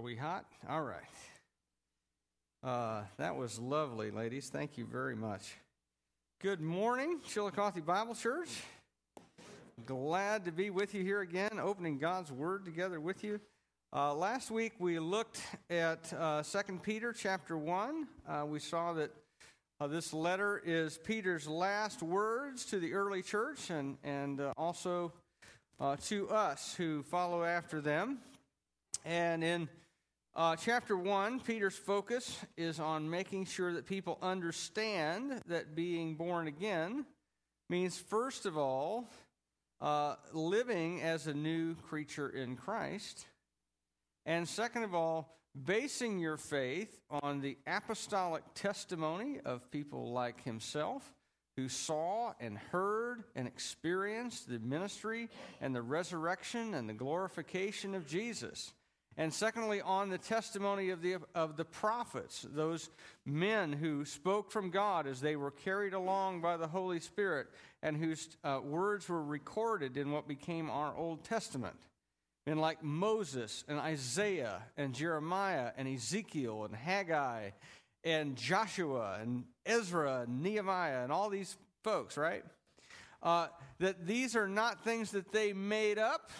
Are 0.00 0.02
we 0.02 0.16
hot? 0.16 0.46
All 0.66 0.80
right. 0.80 1.02
Uh, 2.64 3.02
that 3.18 3.36
was 3.36 3.58
lovely, 3.58 4.10
ladies. 4.10 4.48
Thank 4.48 4.78
you 4.78 4.86
very 4.86 5.14
much. 5.14 5.56
Good 6.40 6.62
morning, 6.62 7.20
Chillicothe 7.28 7.84
Bible 7.84 8.14
Church. 8.14 8.48
Glad 9.84 10.46
to 10.46 10.52
be 10.52 10.70
with 10.70 10.94
you 10.94 11.04
here 11.04 11.20
again, 11.20 11.60
opening 11.60 11.98
God's 11.98 12.32
Word 12.32 12.64
together 12.64 12.98
with 12.98 13.22
you. 13.22 13.40
Uh, 13.94 14.14
last 14.14 14.50
week 14.50 14.72
we 14.78 14.98
looked 14.98 15.42
at 15.68 16.10
uh, 16.14 16.42
2 16.42 16.80
Peter 16.82 17.12
chapter 17.12 17.58
1. 17.58 18.08
Uh, 18.26 18.46
we 18.46 18.58
saw 18.58 18.94
that 18.94 19.10
uh, 19.82 19.86
this 19.86 20.14
letter 20.14 20.62
is 20.64 20.96
Peter's 20.96 21.46
last 21.46 22.02
words 22.02 22.64
to 22.64 22.80
the 22.80 22.94
early 22.94 23.20
church 23.20 23.68
and, 23.68 23.98
and 24.02 24.40
uh, 24.40 24.54
also 24.56 25.12
uh, 25.78 25.96
to 26.04 26.30
us 26.30 26.74
who 26.74 27.02
follow 27.02 27.44
after 27.44 27.82
them. 27.82 28.20
And 29.04 29.44
in 29.44 29.68
uh, 30.36 30.54
chapter 30.54 30.96
1, 30.96 31.40
Peter's 31.40 31.76
focus 31.76 32.38
is 32.56 32.78
on 32.78 33.10
making 33.10 33.46
sure 33.46 33.72
that 33.72 33.86
people 33.86 34.16
understand 34.22 35.40
that 35.46 35.74
being 35.74 36.14
born 36.14 36.46
again 36.46 37.04
means, 37.68 37.98
first 37.98 38.46
of 38.46 38.56
all, 38.56 39.10
uh, 39.80 40.14
living 40.32 41.00
as 41.02 41.26
a 41.26 41.34
new 41.34 41.74
creature 41.74 42.28
in 42.28 42.54
Christ. 42.54 43.26
And 44.24 44.48
second 44.48 44.84
of 44.84 44.94
all, 44.94 45.36
basing 45.64 46.20
your 46.20 46.36
faith 46.36 47.00
on 47.10 47.40
the 47.40 47.58
apostolic 47.66 48.44
testimony 48.54 49.40
of 49.44 49.68
people 49.72 50.12
like 50.12 50.44
himself 50.44 51.12
who 51.56 51.68
saw 51.68 52.34
and 52.38 52.56
heard 52.56 53.24
and 53.34 53.48
experienced 53.48 54.48
the 54.48 54.60
ministry 54.60 55.28
and 55.60 55.74
the 55.74 55.82
resurrection 55.82 56.74
and 56.74 56.88
the 56.88 56.94
glorification 56.94 57.96
of 57.96 58.06
Jesus. 58.06 58.72
And 59.16 59.34
secondly, 59.34 59.80
on 59.80 60.08
the 60.08 60.18
testimony 60.18 60.90
of 60.90 61.02
the, 61.02 61.16
of 61.34 61.56
the 61.56 61.64
prophets, 61.64 62.46
those 62.48 62.90
men 63.26 63.72
who 63.72 64.04
spoke 64.04 64.50
from 64.50 64.70
God 64.70 65.06
as 65.06 65.20
they 65.20 65.36
were 65.36 65.50
carried 65.50 65.94
along 65.94 66.40
by 66.40 66.56
the 66.56 66.68
Holy 66.68 67.00
Spirit 67.00 67.48
and 67.82 67.96
whose 67.96 68.28
uh, 68.44 68.60
words 68.62 69.08
were 69.08 69.22
recorded 69.22 69.96
in 69.96 70.12
what 70.12 70.28
became 70.28 70.70
our 70.70 70.96
Old 70.96 71.24
Testament. 71.24 71.76
Men 72.46 72.58
like 72.58 72.82
Moses 72.82 73.64
and 73.68 73.78
Isaiah 73.78 74.62
and 74.76 74.94
Jeremiah 74.94 75.72
and 75.76 75.86
Ezekiel 75.86 76.64
and 76.64 76.74
Haggai 76.74 77.50
and 78.04 78.36
Joshua 78.36 79.18
and 79.20 79.44
Ezra 79.66 80.22
and 80.22 80.42
Nehemiah 80.42 81.02
and 81.02 81.12
all 81.12 81.28
these 81.28 81.56
folks, 81.84 82.16
right? 82.16 82.44
Uh, 83.22 83.48
that 83.80 84.06
these 84.06 84.34
are 84.36 84.48
not 84.48 84.82
things 84.82 85.10
that 85.10 85.32
they 85.32 85.52
made 85.52 85.98
up 85.98 86.30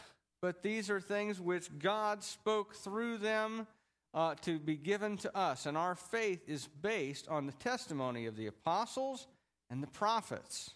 but 0.43 0.63
these 0.63 0.91
are 0.91 1.01
things 1.01 1.41
which 1.41 1.79
God 1.79 2.23
spoke 2.23 2.75
through 2.75 3.19
them 3.19 3.67
uh, 4.15 4.35
to 4.43 4.59
be 4.59 4.77
given 4.77 5.17
to 5.19 5.37
us. 5.37 5.67
And 5.67 5.77
our 5.77 5.95
faith 5.95 6.49
is 6.49 6.67
based 6.67 7.29
on 7.29 7.47
the 7.47 7.53
testimony 7.53 8.27
of 8.27 8.37
the 8.37 8.47
apostles 8.47 9.27
and 9.71 9.83
the 9.83 9.89
prophets. 9.89 10.71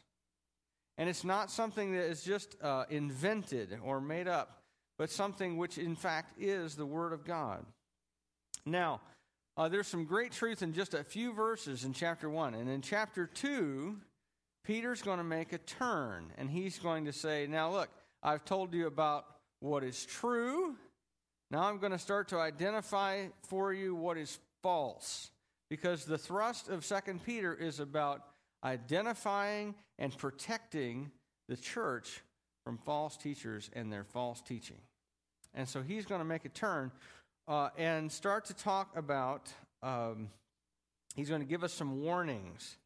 And 0.97 1.09
it's 1.09 1.25
not 1.25 1.51
something 1.51 1.93
that 1.93 2.05
is 2.05 2.23
just 2.23 2.57
uh, 2.63 2.85
invented 2.89 3.79
or 3.83 4.01
made 4.01 4.29
up, 4.29 4.63
but 4.97 5.11
something 5.11 5.57
which, 5.57 5.79
in 5.79 5.97
fact, 5.97 6.41
is 6.41 6.77
the 6.77 6.87
Word 6.87 7.13
of 7.13 7.25
God. 7.25 7.65
Now, 8.65 9.01
uh, 9.57 9.69
there's 9.69 9.89
some 9.89 10.05
great 10.05 10.33
truth 10.33 10.63
in 10.63 10.73
just 10.73 10.95
a 10.95 11.03
few 11.03 11.33
verses 11.33 11.85
in 11.85 11.93
chapter 11.93 12.31
1. 12.31 12.55
And 12.55 12.69
in 12.69 12.81
chapter 12.81 13.27
2, 13.27 13.97
Peter's 14.65 15.03
going 15.03 15.19
to 15.19 15.25
make 15.25 15.53
a 15.53 15.59
turn, 15.59 16.33
and 16.39 16.49
he's 16.49 16.79
going 16.79 17.05
to 17.05 17.13
say, 17.13 17.47
Now, 17.49 17.71
look, 17.71 17.91
I've 18.23 18.45
told 18.45 18.73
you 18.73 18.87
about 18.87 19.27
what 19.65 19.83
is 19.83 20.05
true. 20.05 20.77
Now 21.51 21.63
I'm 21.63 21.79
going 21.79 21.93
to 21.93 21.99
start 21.99 22.29
to 22.29 22.39
identify 22.39 23.29
for 23.49 23.73
you 23.73 23.95
what 23.95 24.19
is 24.19 24.39
false. 24.63 25.31
Because 25.71 26.05
the 26.05 26.19
thrust 26.19 26.69
of 26.69 26.87
2 26.87 26.97
Peter 27.25 27.55
is 27.55 27.81
about 27.81 28.21
identifying 28.63 29.75
and 29.99 30.17
protecting 30.19 31.11
the 31.49 31.57
church 31.57 32.23
from 32.63 32.77
false 32.77 33.17
teachers 33.17 33.71
and 33.73 33.91
their 33.91 34.05
false 34.05 34.43
teaching. 34.43 34.77
And 35.55 35.67
so 35.67 35.81
he's 35.81 36.05
going 36.05 36.21
to 36.21 36.27
make 36.27 36.45
a 36.45 36.51
turn 36.51 36.93
uh, 37.49 37.71
and 37.79 38.13
start 38.13 38.45
to 38.47 38.55
talk 38.55 38.95
about, 38.97 39.51
um, 39.83 40.29
he's 41.17 41.31
going 41.31 41.41
to 41.41 41.49
give 41.49 41.65
us 41.65 41.73
some 41.73 42.03
warnings 42.03 42.77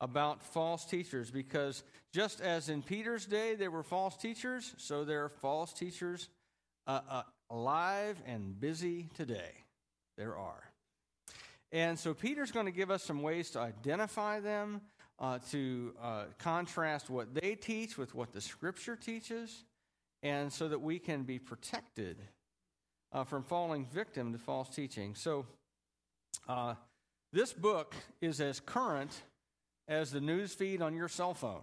about 0.00 0.42
false 0.42 0.86
teachers 0.86 1.30
because 1.30 1.84
just 2.12 2.40
as 2.40 2.68
in 2.68 2.82
Peter's 2.82 3.26
day 3.26 3.54
there 3.54 3.70
were 3.70 3.82
false 3.82 4.16
teachers, 4.16 4.74
so 4.76 5.04
there 5.04 5.24
are 5.24 5.28
false 5.28 5.72
teachers 5.72 6.28
uh, 6.86 7.00
uh, 7.08 7.22
alive 7.50 8.20
and 8.26 8.58
busy 8.60 9.08
today. 9.14 9.52
There 10.18 10.36
are. 10.36 10.62
And 11.72 11.98
so 11.98 12.12
Peter's 12.12 12.50
going 12.50 12.66
to 12.66 12.72
give 12.72 12.90
us 12.90 13.02
some 13.02 13.22
ways 13.22 13.50
to 13.50 13.60
identify 13.60 14.40
them, 14.40 14.82
uh, 15.18 15.38
to 15.50 15.94
uh, 16.02 16.24
contrast 16.38 17.08
what 17.08 17.34
they 17.34 17.54
teach 17.54 17.96
with 17.96 18.14
what 18.14 18.32
the 18.32 18.42
scripture 18.42 18.96
teaches, 18.96 19.64
and 20.22 20.52
so 20.52 20.68
that 20.68 20.80
we 20.80 20.98
can 20.98 21.22
be 21.22 21.38
protected 21.38 22.18
uh, 23.12 23.24
from 23.24 23.42
falling 23.42 23.86
victim 23.86 24.32
to 24.32 24.38
false 24.38 24.68
teaching. 24.68 25.14
So, 25.14 25.46
uh, 26.46 26.74
this 27.32 27.54
book 27.54 27.94
is 28.20 28.40
as 28.42 28.60
current 28.60 29.22
as 29.88 30.10
the 30.10 30.20
news 30.20 30.52
feed 30.52 30.82
on 30.82 30.94
your 30.94 31.08
cell 31.08 31.32
phone 31.32 31.62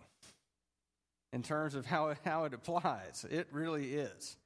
in 1.33 1.43
terms 1.43 1.75
of 1.75 1.85
how 1.85 2.09
it, 2.09 2.17
how 2.25 2.45
it 2.45 2.53
applies. 2.53 3.25
It 3.29 3.47
really 3.51 3.93
is. 3.93 4.37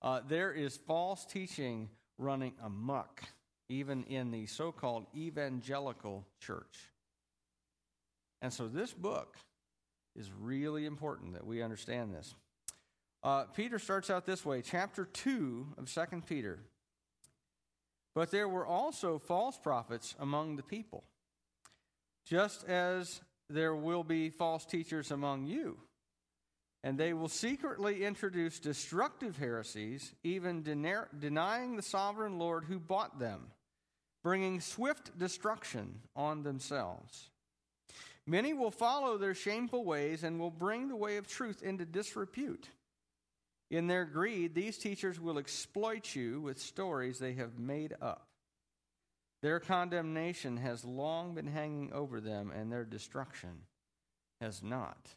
Uh, 0.00 0.20
there 0.28 0.52
is 0.52 0.76
false 0.76 1.24
teaching 1.24 1.88
running 2.18 2.54
amok, 2.62 3.22
even 3.68 4.04
in 4.04 4.30
the 4.30 4.46
so 4.46 4.72
called 4.72 5.06
evangelical 5.16 6.24
church. 6.40 6.90
And 8.40 8.52
so 8.52 8.68
this 8.68 8.92
book 8.92 9.36
is 10.16 10.30
really 10.40 10.86
important 10.86 11.34
that 11.34 11.46
we 11.46 11.62
understand 11.62 12.14
this. 12.14 12.34
Uh, 13.24 13.44
Peter 13.44 13.80
starts 13.80 14.10
out 14.10 14.26
this 14.26 14.44
way, 14.44 14.62
chapter 14.62 15.04
2 15.04 15.74
of 15.76 15.92
2 15.92 16.22
Peter. 16.28 16.60
But 18.14 18.30
there 18.30 18.48
were 18.48 18.66
also 18.66 19.18
false 19.18 19.58
prophets 19.58 20.14
among 20.20 20.56
the 20.56 20.62
people 20.62 21.04
just 22.28 22.64
as 22.68 23.22
there 23.48 23.74
will 23.74 24.04
be 24.04 24.28
false 24.28 24.66
teachers 24.66 25.10
among 25.10 25.46
you. 25.46 25.78
And 26.84 26.96
they 26.96 27.12
will 27.12 27.28
secretly 27.28 28.04
introduce 28.04 28.60
destructive 28.60 29.36
heresies, 29.36 30.14
even 30.22 30.62
denying 30.62 31.76
the 31.76 31.82
sovereign 31.82 32.38
Lord 32.38 32.64
who 32.64 32.78
bought 32.78 33.18
them, 33.18 33.48
bringing 34.22 34.60
swift 34.60 35.18
destruction 35.18 36.00
on 36.14 36.44
themselves. 36.44 37.30
Many 38.26 38.52
will 38.54 38.70
follow 38.70 39.18
their 39.18 39.34
shameful 39.34 39.84
ways 39.84 40.22
and 40.22 40.38
will 40.38 40.50
bring 40.50 40.88
the 40.88 40.96
way 40.96 41.16
of 41.16 41.26
truth 41.26 41.62
into 41.62 41.84
disrepute. 41.84 42.68
In 43.70 43.86
their 43.86 44.04
greed, 44.04 44.54
these 44.54 44.78
teachers 44.78 45.18
will 45.18 45.38
exploit 45.38 46.14
you 46.14 46.40
with 46.40 46.60
stories 46.60 47.18
they 47.18 47.34
have 47.34 47.58
made 47.58 47.94
up. 48.00 48.28
Their 49.42 49.60
condemnation 49.60 50.56
has 50.58 50.84
long 50.84 51.34
been 51.34 51.46
hanging 51.46 51.92
over 51.92 52.20
them, 52.20 52.50
and 52.50 52.70
their 52.70 52.84
destruction 52.84 53.62
has 54.40 54.62
not 54.62 55.08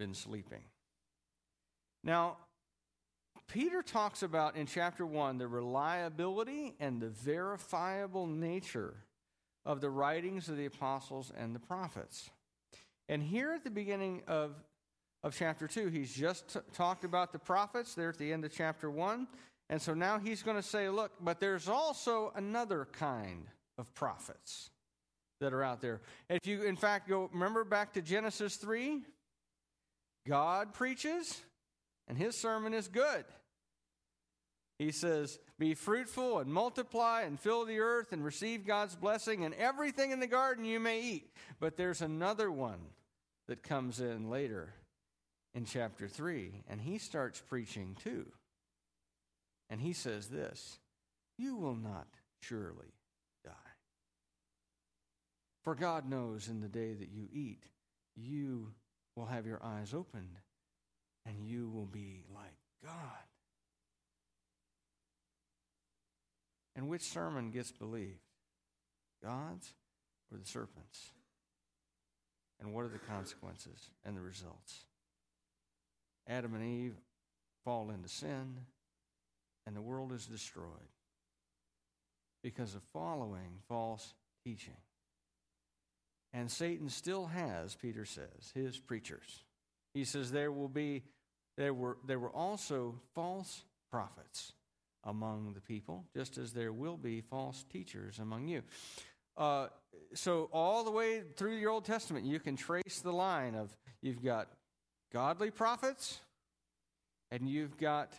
been 0.00 0.14
sleeping. 0.14 0.62
Now, 2.02 2.38
Peter 3.48 3.82
talks 3.82 4.22
about 4.22 4.56
in 4.56 4.66
chapter 4.66 5.04
1 5.04 5.36
the 5.36 5.46
reliability 5.46 6.74
and 6.80 7.02
the 7.02 7.10
verifiable 7.10 8.26
nature 8.26 8.94
of 9.66 9.82
the 9.82 9.90
writings 9.90 10.48
of 10.48 10.56
the 10.56 10.64
apostles 10.64 11.30
and 11.36 11.54
the 11.54 11.58
prophets. 11.58 12.30
And 13.10 13.22
here 13.22 13.52
at 13.52 13.62
the 13.62 13.70
beginning 13.70 14.22
of, 14.26 14.54
of 15.22 15.36
chapter 15.36 15.68
2, 15.68 15.88
he's 15.88 16.14
just 16.14 16.54
t- 16.54 16.60
talked 16.72 17.04
about 17.04 17.30
the 17.30 17.38
prophets 17.38 17.94
there 17.94 18.08
at 18.08 18.16
the 18.16 18.32
end 18.32 18.46
of 18.46 18.54
chapter 18.54 18.90
1. 18.90 19.28
And 19.68 19.82
so 19.82 19.92
now 19.92 20.18
he's 20.18 20.42
going 20.42 20.56
to 20.56 20.62
say, 20.62 20.88
look, 20.88 21.12
but 21.20 21.40
there's 21.40 21.68
also 21.68 22.32
another 22.36 22.88
kind 22.92 23.48
of 23.76 23.92
prophets 23.94 24.70
that 25.42 25.52
are 25.52 25.62
out 25.62 25.82
there. 25.82 26.00
If 26.30 26.46
you, 26.46 26.62
in 26.62 26.76
fact, 26.76 27.06
go, 27.06 27.28
remember 27.34 27.64
back 27.64 27.92
to 27.94 28.02
Genesis 28.02 28.56
3? 28.56 29.02
God 30.26 30.74
preaches, 30.74 31.40
and 32.08 32.16
his 32.16 32.36
sermon 32.36 32.74
is 32.74 32.88
good. 32.88 33.24
He 34.78 34.92
says, 34.92 35.38
Be 35.58 35.74
fruitful 35.74 36.38
and 36.38 36.52
multiply 36.52 37.22
and 37.22 37.38
fill 37.38 37.64
the 37.64 37.80
earth 37.80 38.12
and 38.12 38.24
receive 38.24 38.66
God's 38.66 38.96
blessing, 38.96 39.44
and 39.44 39.54
everything 39.54 40.10
in 40.10 40.20
the 40.20 40.26
garden 40.26 40.64
you 40.64 40.80
may 40.80 41.02
eat. 41.02 41.34
But 41.58 41.76
there's 41.76 42.00
another 42.00 42.50
one 42.50 42.80
that 43.46 43.62
comes 43.62 44.00
in 44.00 44.30
later 44.30 44.72
in 45.54 45.64
chapter 45.64 46.08
3, 46.08 46.62
and 46.68 46.80
he 46.80 46.98
starts 46.98 47.42
preaching 47.46 47.96
too. 48.02 48.26
And 49.68 49.80
he 49.80 49.92
says 49.92 50.28
this 50.28 50.78
You 51.36 51.56
will 51.56 51.76
not 51.76 52.08
surely 52.40 52.94
die. 53.44 53.52
For 55.62 55.74
God 55.74 56.08
knows 56.08 56.48
in 56.48 56.60
the 56.60 56.68
day 56.68 56.94
that 56.94 57.10
you 57.10 57.28
eat, 57.32 57.64
you 58.16 58.68
will 59.20 59.26
have 59.26 59.46
your 59.46 59.60
eyes 59.62 59.92
opened 59.92 60.38
and 61.26 61.44
you 61.44 61.68
will 61.68 61.84
be 61.84 62.22
like 62.34 62.56
God. 62.82 62.94
And 66.74 66.88
which 66.88 67.02
sermon 67.02 67.50
gets 67.50 67.70
believed? 67.70 68.24
God's 69.22 69.74
or 70.32 70.38
the 70.38 70.46
serpent's? 70.46 71.12
And 72.60 72.72
what 72.72 72.86
are 72.86 72.88
the 72.88 72.98
consequences 72.98 73.90
and 74.06 74.16
the 74.16 74.22
results? 74.22 74.86
Adam 76.26 76.54
and 76.54 76.64
Eve 76.64 76.94
fall 77.64 77.90
into 77.90 78.08
sin, 78.08 78.56
and 79.66 79.76
the 79.76 79.82
world 79.82 80.12
is 80.12 80.26
destroyed 80.26 80.64
because 82.42 82.74
of 82.74 82.82
following 82.94 83.58
false 83.68 84.14
teaching. 84.44 84.76
And 86.32 86.50
Satan 86.50 86.88
still 86.88 87.26
has, 87.26 87.74
Peter 87.74 88.04
says, 88.04 88.52
his 88.54 88.78
preachers. 88.78 89.44
He 89.94 90.04
says 90.04 90.30
there 90.30 90.52
will 90.52 90.68
be 90.68 91.02
there 91.56 91.74
were 91.74 91.98
there 92.06 92.18
were 92.18 92.30
also 92.30 92.94
false 93.14 93.64
prophets 93.90 94.52
among 95.04 95.54
the 95.54 95.60
people, 95.60 96.04
just 96.14 96.38
as 96.38 96.52
there 96.52 96.72
will 96.72 96.96
be 96.96 97.20
false 97.20 97.64
teachers 97.72 98.18
among 98.18 98.46
you. 98.46 98.62
Uh, 99.36 99.68
so 100.14 100.48
all 100.52 100.84
the 100.84 100.90
way 100.90 101.22
through 101.36 101.56
your 101.56 101.70
Old 101.70 101.84
Testament, 101.84 102.24
you 102.24 102.38
can 102.38 102.56
trace 102.56 103.00
the 103.02 103.12
line 103.12 103.54
of 103.54 103.76
you've 104.02 104.22
got 104.22 104.48
godly 105.12 105.50
prophets 105.50 106.20
and 107.30 107.48
you've 107.48 107.76
got 107.78 108.12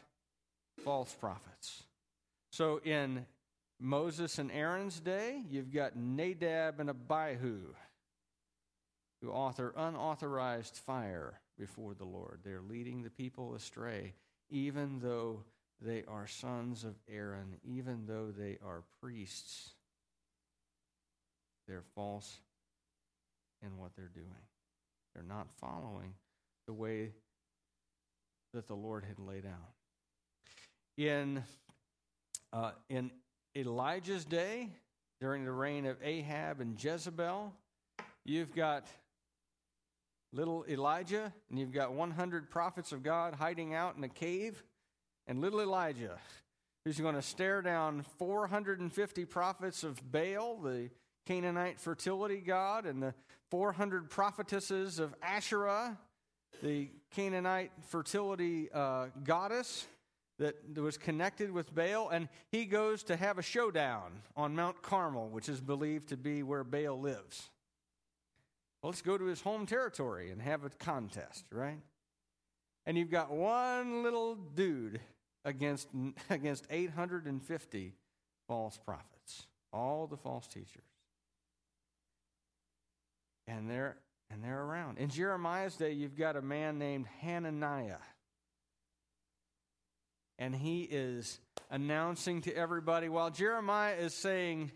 false 0.84 1.14
prophets. 1.14 1.84
So 2.52 2.82
in 2.84 3.26
Moses 3.80 4.40
and 4.40 4.52
Aaron's 4.52 5.00
day, 5.00 5.44
you've 5.50 5.72
got 5.72 5.96
Nadab 5.96 6.80
and 6.80 6.90
Abihu 6.90 7.74
who 9.22 9.30
author 9.30 9.74
unauthorized 9.78 10.78
fire 10.78 11.40
before 11.58 11.94
the 11.94 12.06
Lord. 12.06 12.40
They're 12.44 12.62
leading 12.62 13.04
the 13.04 13.10
people 13.10 13.54
astray, 13.54 14.14
even 14.50 15.00
though 15.00 15.44
they 15.80 16.04
are 16.08 16.28
sons 16.28 16.84
of 16.84 16.96
Aaron, 17.10 17.56
even 17.64 18.06
though 18.08 18.32
they 18.36 18.58
are 18.66 18.84
priests. 19.02 19.72
They're 21.68 21.84
false 21.96 22.40
in 23.64 23.78
what 23.78 23.96
they're 23.96 24.12
doing. 24.14 24.28
They're 25.14 25.24
not 25.24 25.48
following 25.60 26.14
the 26.68 26.74
way 26.74 27.12
that 28.54 28.68
the 28.68 28.76
Lord 28.76 29.06
had 29.06 29.20
laid 29.20 29.46
out. 29.46 29.74
In, 30.98 31.44
uh, 32.54 32.72
in 32.90 33.12
Elijah's 33.56 34.26
day, 34.26 34.70
during 35.20 35.46
the 35.46 35.52
reign 35.52 35.86
of 35.86 35.98
Ahab 36.04 36.60
and 36.60 36.82
Jezebel, 36.82 37.54
you've 38.26 38.54
got 38.56 38.88
little 40.34 40.66
Elijah, 40.70 41.34
and 41.50 41.60
you've 41.60 41.72
got 41.72 41.94
100 41.94 42.50
prophets 42.50 42.92
of 42.92 43.04
God 43.04 43.36
hiding 43.36 43.74
out 43.74 43.98
in 43.98 44.04
a 44.04 44.10
cave, 44.10 44.64
and 45.28 45.42
little 45.42 45.62
Elijah, 45.62 46.18
who's 46.86 47.00
going 47.00 47.16
to 47.16 47.22
stare 47.22 47.62
down 47.62 48.06
450 48.18 49.26
prophets 49.26 49.84
of 49.84 50.00
Baal, 50.12 50.58
the 50.62 50.90
Canaanite 51.26 51.80
fertility 51.80 52.38
god, 52.38 52.86
and 52.86 53.02
the 53.02 53.14
400 53.50 54.10
prophetesses 54.10 55.00
of 55.00 55.14
Asherah, 55.22 55.98
the 56.64 56.90
Canaanite 57.12 57.72
fertility 57.90 58.70
uh, 58.74 59.08
goddess 59.24 59.86
that 60.40 60.56
was 60.76 60.98
connected 60.98 61.52
with 61.52 61.74
Baal, 61.76 62.10
and 62.10 62.28
he 62.52 62.66
goes 62.66 63.04
to 63.04 63.16
have 63.16 63.38
a 63.38 63.44
showdown 63.44 64.12
on 64.36 64.56
Mount 64.56 64.82
Carmel, 64.82 65.30
which 65.30 65.50
is 65.50 65.62
believed 65.62 66.10
to 66.10 66.18
be 66.18 66.42
where 66.42 66.64
Baal 66.64 67.00
lives. 67.00 67.50
Well, 68.82 68.90
let's 68.90 69.02
go 69.02 69.18
to 69.18 69.26
his 69.26 69.42
home 69.42 69.66
territory 69.66 70.32
and 70.32 70.42
have 70.42 70.64
a 70.64 70.70
contest, 70.70 71.46
right? 71.52 71.80
And 72.86 72.98
you've 72.98 73.12
got 73.12 73.32
one 73.32 74.02
little 74.02 74.36
dude 74.36 75.00
against, 75.46 75.88
against 76.30 76.66
850 76.70 77.94
false 78.48 78.78
prophets, 78.78 79.46
all 79.72 80.08
the 80.08 80.18
false 80.18 80.48
teachers. 80.48 80.84
And 83.48 83.70
they're, 83.70 83.98
and 84.32 84.44
they're 84.44 84.62
around. 84.62 84.98
In 84.98 85.10
Jeremiah's 85.10 85.76
day, 85.76 85.92
you've 85.92 86.18
got 86.18 86.36
a 86.36 86.42
man 86.42 86.80
named 86.80 87.06
Hananiah. 87.22 87.98
And 90.40 90.56
he 90.56 90.82
is 90.82 91.40
announcing 91.70 92.42
to 92.42 92.56
everybody 92.56 93.10
while 93.10 93.30
Jeremiah 93.30 93.96
is 93.96 94.16
saying, 94.16 94.72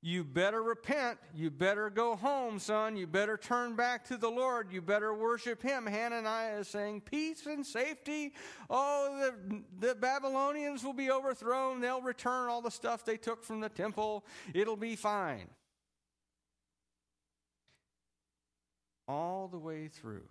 you 0.00 0.22
better 0.22 0.62
repent. 0.62 1.18
You 1.34 1.50
better 1.50 1.90
go 1.90 2.14
home, 2.14 2.60
son. 2.60 2.96
You 2.96 3.08
better 3.08 3.36
turn 3.36 3.74
back 3.74 4.04
to 4.08 4.16
the 4.16 4.28
Lord. 4.28 4.72
You 4.72 4.80
better 4.80 5.12
worship 5.12 5.60
him. 5.60 5.86
Hananiah 5.86 6.58
is 6.58 6.68
saying, 6.68 7.00
Peace 7.00 7.46
and 7.46 7.66
safety. 7.66 8.32
Oh, 8.70 9.32
the, 9.48 9.62
the 9.88 9.94
Babylonians 9.96 10.84
will 10.84 10.92
be 10.92 11.10
overthrown. 11.10 11.80
They'll 11.80 12.00
return 12.00 12.48
all 12.48 12.62
the 12.62 12.70
stuff 12.70 13.04
they 13.04 13.16
took 13.16 13.42
from 13.42 13.60
the 13.60 13.68
temple. 13.68 14.24
It'll 14.54 14.76
be 14.76 14.94
fine. 14.94 15.48
All 19.08 19.48
the 19.48 19.58
way 19.58 19.88
through 19.88 20.28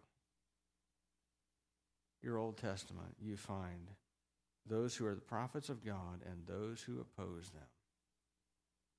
your 2.21 2.37
Old 2.37 2.57
Testament, 2.57 3.15
you 3.19 3.35
find 3.35 3.89
those 4.65 4.95
who 4.95 5.05
are 5.05 5.15
the 5.15 5.21
prophets 5.21 5.67
of 5.67 5.83
God 5.83 6.21
and 6.25 6.45
those 6.45 6.81
who 6.81 7.01
oppose 7.01 7.49
them 7.49 7.63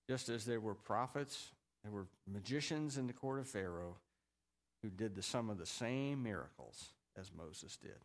just 0.08 0.28
as 0.28 0.44
there 0.44 0.60
were 0.60 0.74
prophets, 0.74 1.50
there 1.82 1.92
were 1.92 2.06
magicians 2.26 2.96
in 2.96 3.06
the 3.06 3.12
court 3.12 3.38
of 3.38 3.46
Pharaoh 3.46 3.96
who 4.82 4.90
did 4.90 5.14
the, 5.14 5.22
some 5.22 5.50
of 5.50 5.58
the 5.58 5.66
same 5.66 6.22
miracles 6.22 6.92
as 7.18 7.30
Moses 7.36 7.76
did 7.76 7.98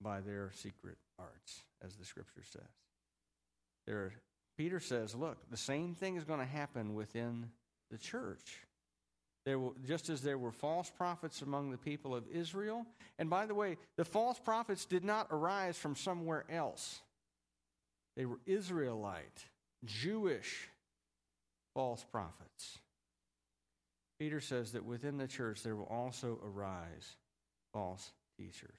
by 0.00 0.20
their 0.20 0.50
secret 0.54 0.96
arts, 1.18 1.62
as 1.82 1.94
the 1.96 2.04
scripture 2.04 2.42
says. 2.44 2.62
There, 3.86 4.12
Peter 4.56 4.80
says, 4.80 5.14
look, 5.14 5.38
the 5.50 5.56
same 5.56 5.94
thing 5.94 6.16
is 6.16 6.24
going 6.24 6.40
to 6.40 6.46
happen 6.46 6.94
within 6.94 7.50
the 7.90 7.98
church. 7.98 8.60
There 9.46 9.60
just 9.86 10.08
as 10.08 10.22
there 10.22 10.38
were 10.38 10.52
false 10.52 10.90
prophets 10.90 11.42
among 11.42 11.70
the 11.70 11.76
people 11.78 12.14
of 12.14 12.24
Israel. 12.32 12.86
And 13.18 13.28
by 13.28 13.46
the 13.46 13.54
way, 13.54 13.76
the 13.96 14.04
false 14.04 14.38
prophets 14.38 14.86
did 14.86 15.04
not 15.04 15.28
arise 15.30 15.76
from 15.76 15.94
somewhere 15.94 16.44
else, 16.50 17.00
they 18.16 18.24
were 18.24 18.40
Israelite 18.46 19.44
Jewish 19.84 20.68
false 21.74 22.04
prophets. 22.10 22.78
Peter 24.18 24.40
says 24.40 24.72
that 24.72 24.84
within 24.84 25.18
the 25.18 25.26
church 25.26 25.62
there 25.62 25.76
will 25.76 25.84
also 25.84 26.38
arise 26.44 27.16
false 27.72 28.12
teachers. 28.38 28.78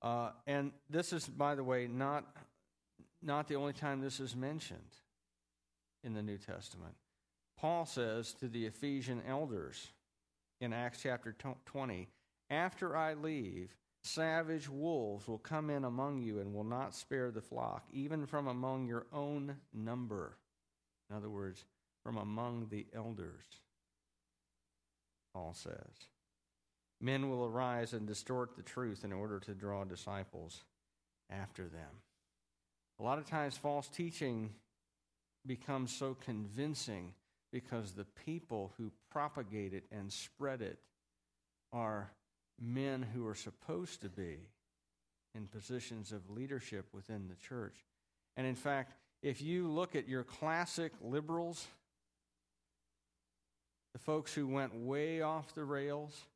Uh, 0.00 0.30
and 0.46 0.72
this 0.90 1.12
is, 1.12 1.26
by 1.26 1.54
the 1.54 1.62
way, 1.62 1.86
not, 1.86 2.24
not 3.22 3.46
the 3.46 3.54
only 3.56 3.72
time 3.72 4.00
this 4.00 4.18
is 4.18 4.34
mentioned 4.34 4.80
in 6.02 6.14
the 6.14 6.22
New 6.22 6.38
Testament. 6.38 6.94
Paul 7.56 7.86
says 7.86 8.32
to 8.34 8.48
the 8.48 8.66
Ephesian 8.66 9.22
elders 9.28 9.92
in 10.60 10.72
Acts 10.72 11.00
chapter 11.02 11.36
20, 11.66 12.08
After 12.50 12.96
I 12.96 13.14
leave, 13.14 13.70
Savage 14.04 14.68
wolves 14.68 15.28
will 15.28 15.38
come 15.38 15.70
in 15.70 15.84
among 15.84 16.20
you 16.20 16.40
and 16.40 16.52
will 16.52 16.64
not 16.64 16.94
spare 16.94 17.30
the 17.30 17.40
flock, 17.40 17.84
even 17.92 18.26
from 18.26 18.48
among 18.48 18.86
your 18.86 19.06
own 19.12 19.56
number. 19.72 20.36
In 21.08 21.16
other 21.16 21.30
words, 21.30 21.64
from 22.02 22.16
among 22.16 22.66
the 22.70 22.86
elders, 22.92 23.44
Paul 25.32 25.54
says. 25.54 26.08
Men 27.00 27.30
will 27.30 27.44
arise 27.44 27.92
and 27.92 28.06
distort 28.06 28.56
the 28.56 28.62
truth 28.62 29.04
in 29.04 29.12
order 29.12 29.38
to 29.40 29.54
draw 29.54 29.84
disciples 29.84 30.64
after 31.30 31.64
them. 31.64 32.02
A 33.00 33.02
lot 33.02 33.18
of 33.18 33.26
times, 33.26 33.56
false 33.56 33.88
teaching 33.88 34.50
becomes 35.46 35.92
so 35.92 36.16
convincing 36.24 37.14
because 37.52 37.92
the 37.92 38.06
people 38.24 38.72
who 38.76 38.92
propagate 39.10 39.74
it 39.74 39.84
and 39.90 40.12
spread 40.12 40.62
it 40.62 40.78
are 41.72 42.12
men 42.60 43.02
who 43.02 43.26
are 43.26 43.34
supposed 43.34 44.02
to 44.02 44.08
be 44.08 44.38
in 45.34 45.46
positions 45.46 46.12
of 46.12 46.30
leadership 46.30 46.86
within 46.92 47.28
the 47.28 47.36
church. 47.36 47.76
And 48.36 48.46
in 48.46 48.54
fact, 48.54 48.94
if 49.22 49.40
you 49.40 49.68
look 49.68 49.94
at 49.94 50.08
your 50.08 50.24
classic 50.24 50.92
liberals, 51.00 51.66
the 53.92 53.98
folks 53.98 54.34
who 54.34 54.46
went 54.46 54.74
way 54.74 55.22
off 55.22 55.54
the 55.54 55.64
rails, 55.64 56.26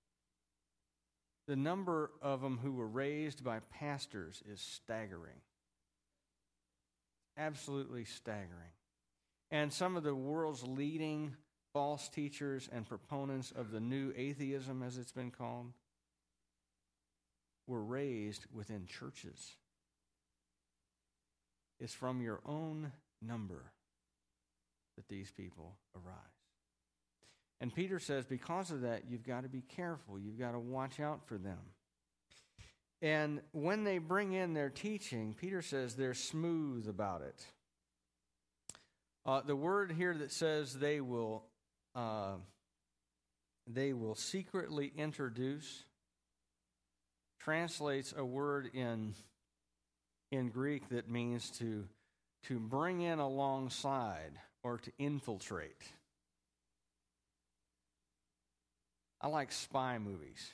the 1.46 1.56
number 1.56 2.10
of 2.22 2.40
them 2.40 2.58
who 2.62 2.72
were 2.72 2.86
raised 2.88 3.44
by 3.44 3.60
pastors 3.70 4.42
is 4.50 4.60
staggering. 4.60 5.40
Absolutely 7.36 8.04
staggering. 8.04 8.72
And 9.50 9.72
some 9.72 9.96
of 9.96 10.02
the 10.02 10.14
world's 10.14 10.64
leading 10.64 11.36
false 11.72 12.08
teachers 12.08 12.68
and 12.72 12.88
proponents 12.88 13.52
of 13.52 13.70
the 13.70 13.80
new 13.80 14.12
atheism, 14.16 14.82
as 14.82 14.96
it's 14.96 15.12
been 15.12 15.30
called, 15.30 15.72
were 17.66 17.82
raised 17.82 18.46
within 18.52 18.86
churches. 18.86 19.56
It's 21.78 21.94
from 21.94 22.22
your 22.22 22.40
own 22.46 22.92
number 23.20 23.72
that 24.96 25.08
these 25.08 25.30
people 25.30 25.76
arise. 25.94 26.14
And 27.60 27.74
Peter 27.74 27.98
says, 27.98 28.24
because 28.26 28.70
of 28.70 28.82
that, 28.82 29.04
you've 29.08 29.26
got 29.26 29.42
to 29.42 29.48
be 29.48 29.62
careful. 29.62 30.18
You've 30.18 30.38
got 30.38 30.52
to 30.52 30.58
watch 30.58 31.00
out 31.00 31.26
for 31.26 31.38
them. 31.38 31.58
And 33.02 33.40
when 33.52 33.84
they 33.84 33.98
bring 33.98 34.32
in 34.32 34.54
their 34.54 34.70
teaching, 34.70 35.34
Peter 35.38 35.62
says 35.62 35.94
they're 35.94 36.14
smooth 36.14 36.88
about 36.88 37.22
it. 37.22 37.46
Uh, 39.24 39.42
the 39.44 39.56
word 39.56 39.92
here 39.92 40.14
that 40.14 40.32
says 40.32 40.74
they 40.74 41.00
will, 41.00 41.44
uh, 41.94 42.34
they 43.66 43.92
will 43.92 44.14
secretly 44.14 44.92
introduce 44.96 45.84
translates 47.46 48.12
a 48.18 48.24
word 48.24 48.68
in 48.74 49.14
in 50.32 50.48
Greek 50.48 50.88
that 50.88 51.08
means 51.08 51.48
to 51.50 51.84
to 52.48 52.58
bring 52.58 53.02
in 53.02 53.20
alongside 53.20 54.32
or 54.64 54.78
to 54.78 54.90
infiltrate. 54.98 55.80
I 59.20 59.28
like 59.28 59.52
spy 59.52 59.98
movies. 59.98 60.50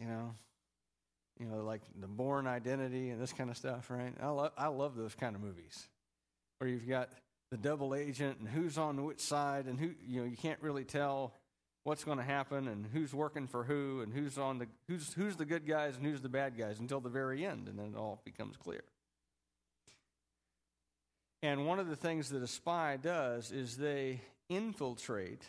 You 0.00 0.06
know, 0.08 0.34
you 1.38 1.46
know, 1.46 1.62
like 1.62 1.82
the 2.00 2.08
Bourne 2.08 2.48
Identity 2.48 3.10
and 3.10 3.22
this 3.22 3.32
kind 3.32 3.48
of 3.48 3.56
stuff, 3.56 3.88
right? 3.88 4.14
I 4.20 4.28
love 4.30 4.50
I 4.58 4.66
love 4.66 4.96
those 4.96 5.14
kind 5.14 5.36
of 5.36 5.42
movies 5.42 5.86
where 6.58 6.68
you've 6.68 6.88
got 6.88 7.10
the 7.52 7.56
double 7.56 7.94
agent 7.94 8.40
and 8.40 8.48
who's 8.48 8.78
on 8.78 9.04
which 9.04 9.20
side 9.20 9.66
and 9.66 9.78
who 9.78 9.92
you 10.08 10.22
know 10.22 10.26
you 10.26 10.36
can't 10.36 10.60
really 10.60 10.84
tell 10.84 11.34
what's 11.86 12.02
going 12.02 12.18
to 12.18 12.24
happen 12.24 12.66
and 12.66 12.84
who's 12.92 13.14
working 13.14 13.46
for 13.46 13.62
who 13.62 14.00
and 14.00 14.12
who's 14.12 14.38
on 14.38 14.58
the 14.58 14.66
who's 14.88 15.14
who's 15.14 15.36
the 15.36 15.44
good 15.44 15.64
guys 15.68 15.96
and 15.96 16.04
who's 16.04 16.20
the 16.20 16.28
bad 16.28 16.58
guys 16.58 16.80
until 16.80 16.98
the 16.98 17.08
very 17.08 17.46
end 17.46 17.68
and 17.68 17.78
then 17.78 17.92
it 17.94 17.96
all 17.96 18.20
becomes 18.24 18.56
clear. 18.56 18.82
And 21.44 21.64
one 21.64 21.78
of 21.78 21.88
the 21.88 21.94
things 21.94 22.30
that 22.30 22.42
a 22.42 22.48
spy 22.48 22.98
does 23.00 23.52
is 23.52 23.76
they 23.76 24.20
infiltrate 24.48 25.44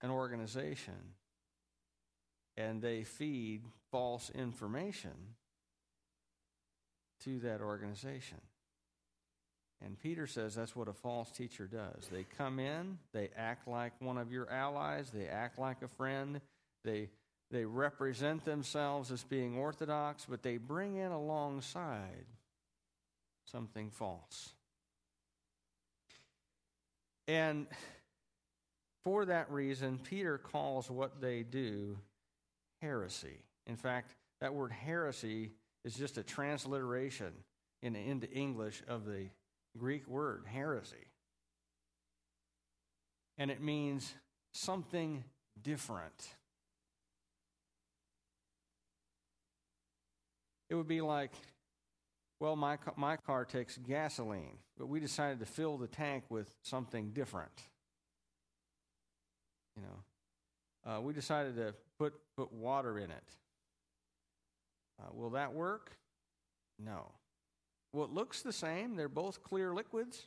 an 0.00 0.10
organization 0.10 0.94
and 2.56 2.80
they 2.80 3.02
feed 3.02 3.64
false 3.90 4.30
information 4.30 5.34
to 7.24 7.38
that 7.40 7.60
organization. 7.60 8.38
And 9.84 9.98
Peter 9.98 10.26
says 10.26 10.54
that's 10.54 10.76
what 10.76 10.88
a 10.88 10.92
false 10.92 11.30
teacher 11.30 11.66
does. 11.66 12.08
They 12.12 12.26
come 12.36 12.58
in, 12.58 12.98
they 13.12 13.30
act 13.36 13.66
like 13.66 13.92
one 13.98 14.18
of 14.18 14.30
your 14.30 14.50
allies, 14.50 15.10
they 15.10 15.26
act 15.26 15.58
like 15.58 15.82
a 15.82 15.88
friend, 15.88 16.40
they, 16.84 17.08
they 17.50 17.64
represent 17.64 18.44
themselves 18.44 19.10
as 19.10 19.22
being 19.24 19.56
orthodox, 19.56 20.26
but 20.28 20.42
they 20.42 20.58
bring 20.58 20.96
in 20.96 21.12
alongside 21.12 22.26
something 23.46 23.90
false. 23.90 24.50
And 27.26 27.66
for 29.02 29.24
that 29.24 29.50
reason, 29.50 29.98
Peter 29.98 30.36
calls 30.36 30.90
what 30.90 31.20
they 31.20 31.42
do 31.42 31.96
heresy. 32.82 33.44
In 33.66 33.76
fact, 33.76 34.14
that 34.40 34.52
word 34.52 34.72
heresy 34.72 35.52
is 35.84 35.94
just 35.94 36.18
a 36.18 36.22
transliteration 36.22 37.32
in, 37.82 37.96
into 37.96 38.30
English 38.30 38.82
of 38.88 39.06
the 39.06 39.26
Greek 39.78 40.06
word, 40.08 40.44
heresy. 40.46 41.08
And 43.38 43.50
it 43.50 43.62
means 43.62 44.14
something 44.52 45.24
different. 45.62 46.28
It 50.68 50.74
would 50.74 50.88
be 50.88 51.00
like, 51.00 51.32
well, 52.38 52.56
my, 52.56 52.78
my 52.96 53.16
car 53.16 53.44
takes 53.44 53.76
gasoline, 53.76 54.58
but 54.78 54.86
we 54.86 55.00
decided 55.00 55.40
to 55.40 55.46
fill 55.46 55.76
the 55.78 55.88
tank 55.88 56.24
with 56.28 56.54
something 56.62 57.10
different. 57.10 57.52
You 59.76 59.82
know, 59.82 60.92
uh, 60.92 61.00
we 61.00 61.12
decided 61.12 61.56
to 61.56 61.74
put, 61.98 62.14
put 62.36 62.52
water 62.52 62.98
in 62.98 63.10
it. 63.10 63.24
Uh, 65.00 65.08
will 65.12 65.30
that 65.30 65.52
work? 65.54 65.92
No. 66.78 67.12
Well, 67.92 68.04
it 68.04 68.12
looks 68.12 68.42
the 68.42 68.52
same. 68.52 68.96
They're 68.96 69.08
both 69.08 69.42
clear 69.42 69.74
liquids. 69.74 70.26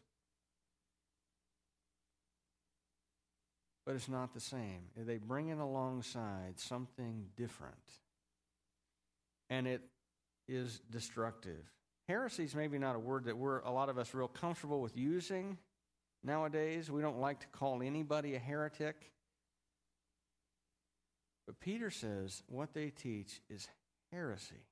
But 3.85 3.95
it's 3.95 4.09
not 4.09 4.33
the 4.33 4.39
same. 4.39 4.83
They 4.95 5.17
bring 5.17 5.49
in 5.49 5.59
alongside 5.59 6.53
something 6.57 7.25
different. 7.35 7.75
And 9.49 9.67
it 9.67 9.81
is 10.47 10.81
destructive. 10.89 11.69
Heresy 12.07 12.43
is 12.43 12.55
maybe 12.55 12.77
not 12.77 12.95
a 12.95 12.99
word 12.99 13.25
that 13.25 13.37
we're, 13.37 13.59
a 13.59 13.71
lot 13.71 13.89
of 13.89 13.97
us, 13.97 14.13
real 14.13 14.27
comfortable 14.27 14.81
with 14.81 14.97
using 14.97 15.57
nowadays. 16.23 16.89
We 16.91 17.01
don't 17.01 17.19
like 17.19 17.39
to 17.41 17.47
call 17.47 17.81
anybody 17.81 18.35
a 18.35 18.39
heretic. 18.39 19.11
But 21.45 21.59
Peter 21.59 21.89
says 21.89 22.43
what 22.47 22.73
they 22.73 22.89
teach 22.89 23.41
is 23.49 23.67
heresy. 24.11 24.65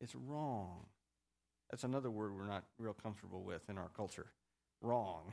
It's 0.00 0.14
wrong. 0.14 0.86
That's 1.72 1.84
another 1.84 2.10
word 2.10 2.36
we're 2.36 2.46
not 2.46 2.64
real 2.78 2.92
comfortable 2.92 3.42
with 3.42 3.68
in 3.70 3.78
our 3.78 3.88
culture. 3.96 4.26
Wrong. 4.82 5.32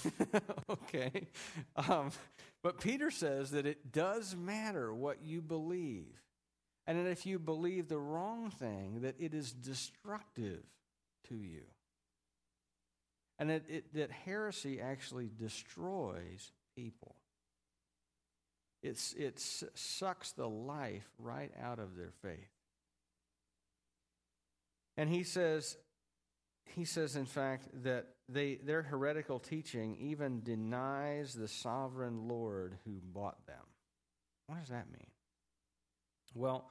okay. 0.70 1.28
Um, 1.88 2.10
but 2.62 2.78
Peter 2.78 3.10
says 3.10 3.52
that 3.52 3.64
it 3.64 3.90
does 3.90 4.36
matter 4.36 4.94
what 4.94 5.22
you 5.22 5.40
believe. 5.40 6.22
And 6.86 6.98
that 6.98 7.10
if 7.10 7.24
you 7.24 7.38
believe 7.38 7.88
the 7.88 7.98
wrong 7.98 8.50
thing, 8.50 9.00
that 9.00 9.14
it 9.18 9.32
is 9.32 9.50
destructive 9.52 10.62
to 11.28 11.36
you. 11.36 11.62
And 13.38 13.48
that, 13.48 13.62
it, 13.68 13.94
that 13.94 14.10
heresy 14.10 14.78
actually 14.78 15.30
destroys 15.34 16.52
people. 16.76 17.16
It's, 18.82 19.14
it 19.14 19.38
sucks 19.38 20.32
the 20.32 20.48
life 20.48 21.08
right 21.18 21.52
out 21.62 21.78
of 21.78 21.96
their 21.96 22.12
faith. 22.20 22.50
And 24.96 25.08
he 25.08 25.22
says, 25.22 25.76
he 26.74 26.84
says, 26.84 27.16
in 27.16 27.26
fact, 27.26 27.68
that 27.82 28.06
they, 28.28 28.56
their 28.56 28.82
heretical 28.82 29.38
teaching 29.38 29.96
even 30.00 30.42
denies 30.42 31.34
the 31.34 31.48
sovereign 31.48 32.28
Lord 32.28 32.78
who 32.84 33.00
bought 33.02 33.46
them. 33.46 33.64
What 34.46 34.60
does 34.60 34.68
that 34.68 34.90
mean? 34.90 35.06
Well, 36.34 36.70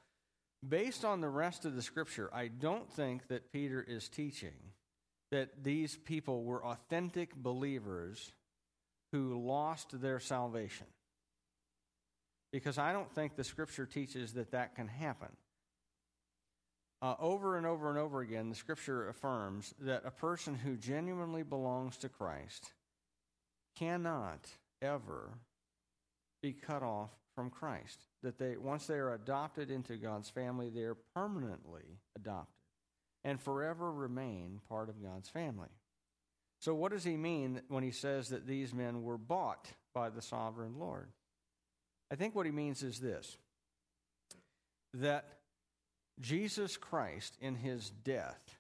based 0.68 1.06
on 1.06 1.22
the 1.22 1.30
rest 1.30 1.66
of 1.66 1.76
the 1.76 1.82
scripture, 1.82 2.30
I 2.34 2.48
don't 2.48 2.92
think 2.92 3.28
that 3.28 3.52
Peter 3.52 3.84
is 3.88 4.10
teaching 4.10 4.54
that 5.32 5.64
these 5.64 5.96
people 5.96 6.44
were 6.44 6.66
authentic 6.66 7.36
believers 7.36 8.34
who 9.12 9.42
lost 9.46 10.02
their 10.02 10.20
salvation. 10.20 10.88
Because 12.52 12.78
I 12.78 12.92
don't 12.92 13.12
think 13.14 13.36
the 13.36 13.44
scripture 13.44 13.86
teaches 13.86 14.34
that 14.34 14.52
that 14.52 14.76
can 14.76 14.88
happen. 14.88 15.30
Uh, 17.02 17.16
over 17.20 17.58
and 17.58 17.66
over 17.66 17.90
and 17.90 17.98
over 17.98 18.22
again, 18.22 18.50
the 18.50 18.56
scripture 18.56 19.10
affirms 19.10 19.74
that 19.80 20.04
a 20.06 20.12
person 20.12 20.54
who 20.54 20.78
genuinely 20.78 21.42
belongs 21.42 21.98
to 21.98 22.10
Christ 22.10 22.74
cannot 23.76 24.48
ever 24.82 25.32
be 26.44 26.54
cut 26.54 26.84
off 26.84 27.10
from 27.34 27.50
Christ. 27.50 28.06
That 28.22 28.38
they, 28.38 28.56
once 28.56 28.86
they 28.86 28.96
are 28.96 29.14
adopted 29.14 29.72
into 29.72 29.98
God's 29.98 30.30
family, 30.30 30.70
they 30.70 30.84
are 30.84 30.98
permanently 31.16 31.98
adopted 32.16 32.62
and 33.24 33.40
forever 33.40 33.92
remain 33.92 34.60
part 34.68 34.90
of 34.90 35.04
God's 35.04 35.30
family. 35.30 35.70
So, 36.60 36.76
what 36.76 36.92
does 36.92 37.04
he 37.04 37.18
mean 37.18 37.62
when 37.70 37.84
he 37.84 37.92
says 37.92 38.30
that 38.30 38.48
these 38.48 38.74
men 38.74 39.04
were 39.04 39.18
bought 39.18 39.72
by 39.94 40.10
the 40.10 40.22
sovereign 40.22 40.78
Lord? 40.78 41.10
I 42.12 42.16
think 42.16 42.36
what 42.36 42.46
he 42.46 42.52
means 42.52 42.84
is 42.84 43.00
this 43.00 43.38
that 44.94 45.26
Jesus 46.20 46.78
Christ, 46.78 47.36
in 47.42 47.56
his 47.56 47.90
death, 47.90 48.58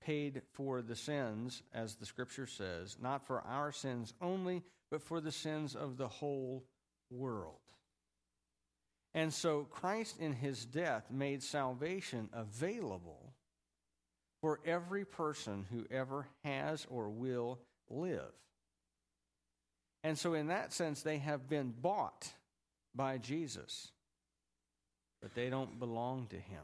paid 0.00 0.42
for 0.52 0.82
the 0.82 0.96
sins, 0.96 1.62
as 1.74 1.96
the 1.96 2.06
scripture 2.06 2.46
says, 2.46 2.96
not 3.00 3.26
for 3.26 3.40
our 3.42 3.72
sins 3.72 4.14
only, 4.20 4.62
but 4.90 5.02
for 5.02 5.20
the 5.20 5.32
sins 5.32 5.74
of 5.74 5.96
the 5.96 6.08
whole 6.08 6.64
world. 7.10 7.56
And 9.14 9.32
so 9.32 9.66
Christ, 9.70 10.20
in 10.20 10.32
his 10.32 10.64
death, 10.64 11.10
made 11.10 11.42
salvation 11.42 12.28
available 12.32 13.34
for 14.40 14.60
every 14.64 15.04
person 15.04 15.66
who 15.70 15.84
ever 15.90 16.26
has 16.44 16.86
or 16.88 17.08
will 17.08 17.58
live. 17.88 18.32
And 20.02 20.16
so, 20.16 20.32
in 20.34 20.46
that 20.46 20.72
sense, 20.72 21.02
they 21.02 21.18
have 21.18 21.48
been 21.48 21.74
bought 21.78 22.32
by 22.94 23.18
Jesus, 23.18 23.90
but 25.20 25.34
they 25.34 25.50
don't 25.50 25.78
belong 25.78 26.26
to 26.28 26.36
him. 26.36 26.62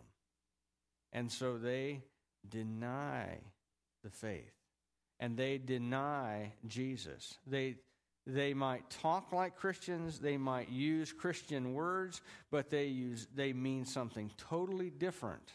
And 1.16 1.32
so 1.32 1.56
they 1.56 2.02
deny 2.46 3.38
the 4.04 4.10
faith 4.10 4.52
and 5.18 5.34
they 5.34 5.56
deny 5.56 6.52
Jesus. 6.66 7.38
They, 7.46 7.76
they 8.26 8.52
might 8.52 8.90
talk 8.90 9.32
like 9.32 9.56
Christians, 9.56 10.18
they 10.18 10.36
might 10.36 10.68
use 10.68 11.14
Christian 11.14 11.72
words, 11.72 12.20
but 12.50 12.68
they, 12.68 12.84
use, 12.84 13.28
they 13.34 13.54
mean 13.54 13.86
something 13.86 14.30
totally 14.36 14.90
different 14.90 15.52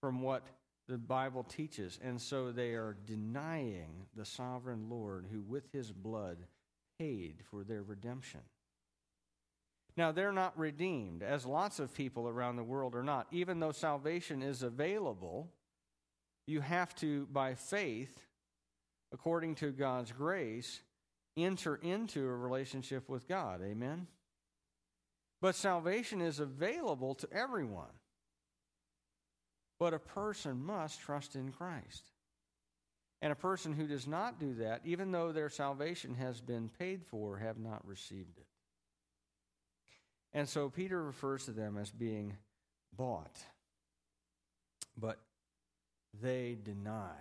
from 0.00 0.22
what 0.22 0.46
the 0.88 0.96
Bible 0.96 1.44
teaches. 1.44 1.98
And 2.02 2.18
so 2.18 2.50
they 2.50 2.70
are 2.70 2.96
denying 3.04 4.06
the 4.16 4.24
sovereign 4.24 4.88
Lord 4.88 5.26
who, 5.30 5.42
with 5.42 5.70
his 5.70 5.92
blood, 5.92 6.38
paid 6.98 7.42
for 7.50 7.62
their 7.62 7.82
redemption. 7.82 8.40
Now, 9.96 10.12
they're 10.12 10.32
not 10.32 10.58
redeemed, 10.58 11.22
as 11.22 11.46
lots 11.46 11.78
of 11.78 11.94
people 11.94 12.28
around 12.28 12.56
the 12.56 12.64
world 12.64 12.94
are 12.94 13.02
not. 13.02 13.26
Even 13.30 13.60
though 13.60 13.72
salvation 13.72 14.42
is 14.42 14.62
available, 14.62 15.48
you 16.46 16.60
have 16.60 16.94
to, 16.96 17.26
by 17.32 17.54
faith, 17.54 18.18
according 19.12 19.54
to 19.56 19.72
God's 19.72 20.12
grace, 20.12 20.82
enter 21.36 21.76
into 21.76 22.26
a 22.26 22.36
relationship 22.36 23.08
with 23.08 23.26
God. 23.26 23.62
Amen? 23.62 24.06
But 25.40 25.54
salvation 25.54 26.20
is 26.20 26.40
available 26.40 27.14
to 27.16 27.28
everyone. 27.32 27.86
But 29.78 29.94
a 29.94 29.98
person 29.98 30.62
must 30.64 31.00
trust 31.00 31.36
in 31.36 31.52
Christ. 31.52 32.10
And 33.22 33.32
a 33.32 33.36
person 33.36 33.72
who 33.72 33.86
does 33.86 34.06
not 34.06 34.38
do 34.38 34.54
that, 34.54 34.82
even 34.84 35.10
though 35.10 35.32
their 35.32 35.48
salvation 35.48 36.14
has 36.14 36.40
been 36.40 36.70
paid 36.78 37.02
for, 37.04 37.38
have 37.38 37.58
not 37.58 37.86
received 37.86 38.38
it. 38.38 38.46
And 40.32 40.48
so 40.48 40.68
Peter 40.68 41.02
refers 41.02 41.44
to 41.46 41.52
them 41.52 41.78
as 41.78 41.90
being 41.90 42.36
bought. 42.96 43.38
But 44.98 45.18
they 46.20 46.56
deny 46.62 47.14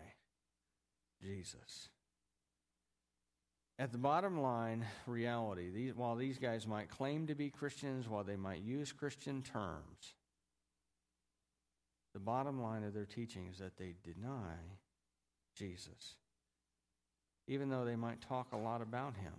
Jesus. 1.22 1.90
At 3.78 3.92
the 3.92 3.98
bottom 3.98 4.42
line, 4.42 4.86
reality, 5.06 5.70
these, 5.70 5.96
while 5.96 6.16
these 6.16 6.38
guys 6.38 6.66
might 6.66 6.90
claim 6.90 7.28
to 7.28 7.36
be 7.36 7.50
Christians, 7.50 8.08
while 8.08 8.24
they 8.24 8.38
might 8.38 8.62
use 8.62 8.94
Christian 8.94 9.42
terms, 9.42 10.14
the 12.14 12.20
bottom 12.22 12.62
line 12.62 12.86
of 12.86 12.94
their 12.94 13.06
teaching 13.06 13.48
is 13.52 13.60
that 13.60 13.76
they 13.76 13.96
deny 14.02 14.56
Jesus. 15.58 16.16
Even 17.48 17.70
though 17.70 17.84
they 17.84 17.98
might 17.98 18.22
talk 18.22 18.54
a 18.54 18.58
lot 18.58 18.82
about 18.82 19.18
him, 19.18 19.34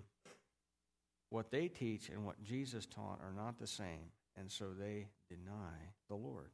what 1.30 1.50
they 1.50 1.68
teach 1.68 2.08
and 2.08 2.24
what 2.24 2.42
Jesus 2.42 2.86
taught 2.86 3.20
are 3.22 3.32
not 3.34 3.58
the 3.58 3.66
same, 3.66 4.10
and 4.36 4.50
so 4.50 4.66
they 4.78 5.08
deny 5.28 5.92
the 6.08 6.14
Lord. 6.14 6.50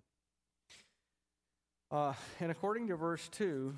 Uh, 1.91 2.14
and 2.41 2.50
according 2.50 2.88
to 2.88 2.97
verse 2.97 3.29
2, 3.29 3.75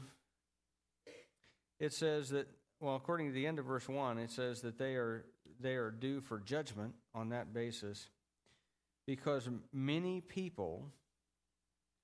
it 1.80 1.92
says 1.92 2.30
that, 2.30 2.46
well, 2.80 2.94
according 2.94 3.26
to 3.28 3.32
the 3.32 3.46
end 3.46 3.58
of 3.58 3.64
verse 3.64 3.88
1, 3.88 4.18
it 4.18 4.30
says 4.30 4.60
that 4.60 4.78
they 4.78 4.94
are, 4.94 5.24
they 5.60 5.74
are 5.74 5.90
due 5.90 6.20
for 6.20 6.38
judgment 6.38 6.94
on 7.14 7.30
that 7.30 7.52
basis 7.52 8.08
because 9.06 9.48
many 9.72 10.20
people 10.20 10.86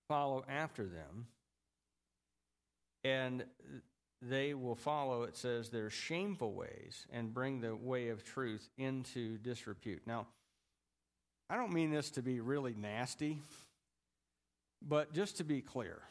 follow 0.08 0.44
after 0.48 0.84
them 0.84 1.26
and 3.04 3.44
they 4.22 4.54
will 4.54 4.74
follow, 4.74 5.22
it 5.22 5.36
says, 5.36 5.70
their 5.70 5.88
shameful 5.90 6.52
ways 6.52 7.06
and 7.12 7.32
bring 7.32 7.60
the 7.60 7.74
way 7.74 8.08
of 8.08 8.24
truth 8.24 8.68
into 8.76 9.38
disrepute. 9.38 10.02
Now, 10.06 10.26
I 11.48 11.56
don't 11.56 11.72
mean 11.72 11.90
this 11.90 12.10
to 12.12 12.22
be 12.22 12.40
really 12.40 12.74
nasty, 12.74 13.40
but 14.82 15.12
just 15.12 15.38
to 15.38 15.44
be 15.44 15.62
clear, 15.62 16.02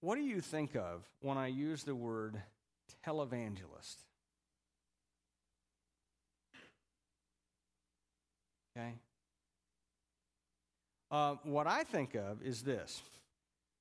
what 0.00 0.16
do 0.16 0.22
you 0.22 0.40
think 0.40 0.74
of 0.74 1.08
when 1.20 1.38
I 1.38 1.46
use 1.46 1.84
the 1.84 1.94
word 1.94 2.40
televangelist? 3.06 3.96
Okay? 8.76 8.94
Uh, 11.10 11.36
what 11.44 11.66
I 11.66 11.84
think 11.84 12.14
of 12.14 12.42
is 12.42 12.62
this. 12.62 13.00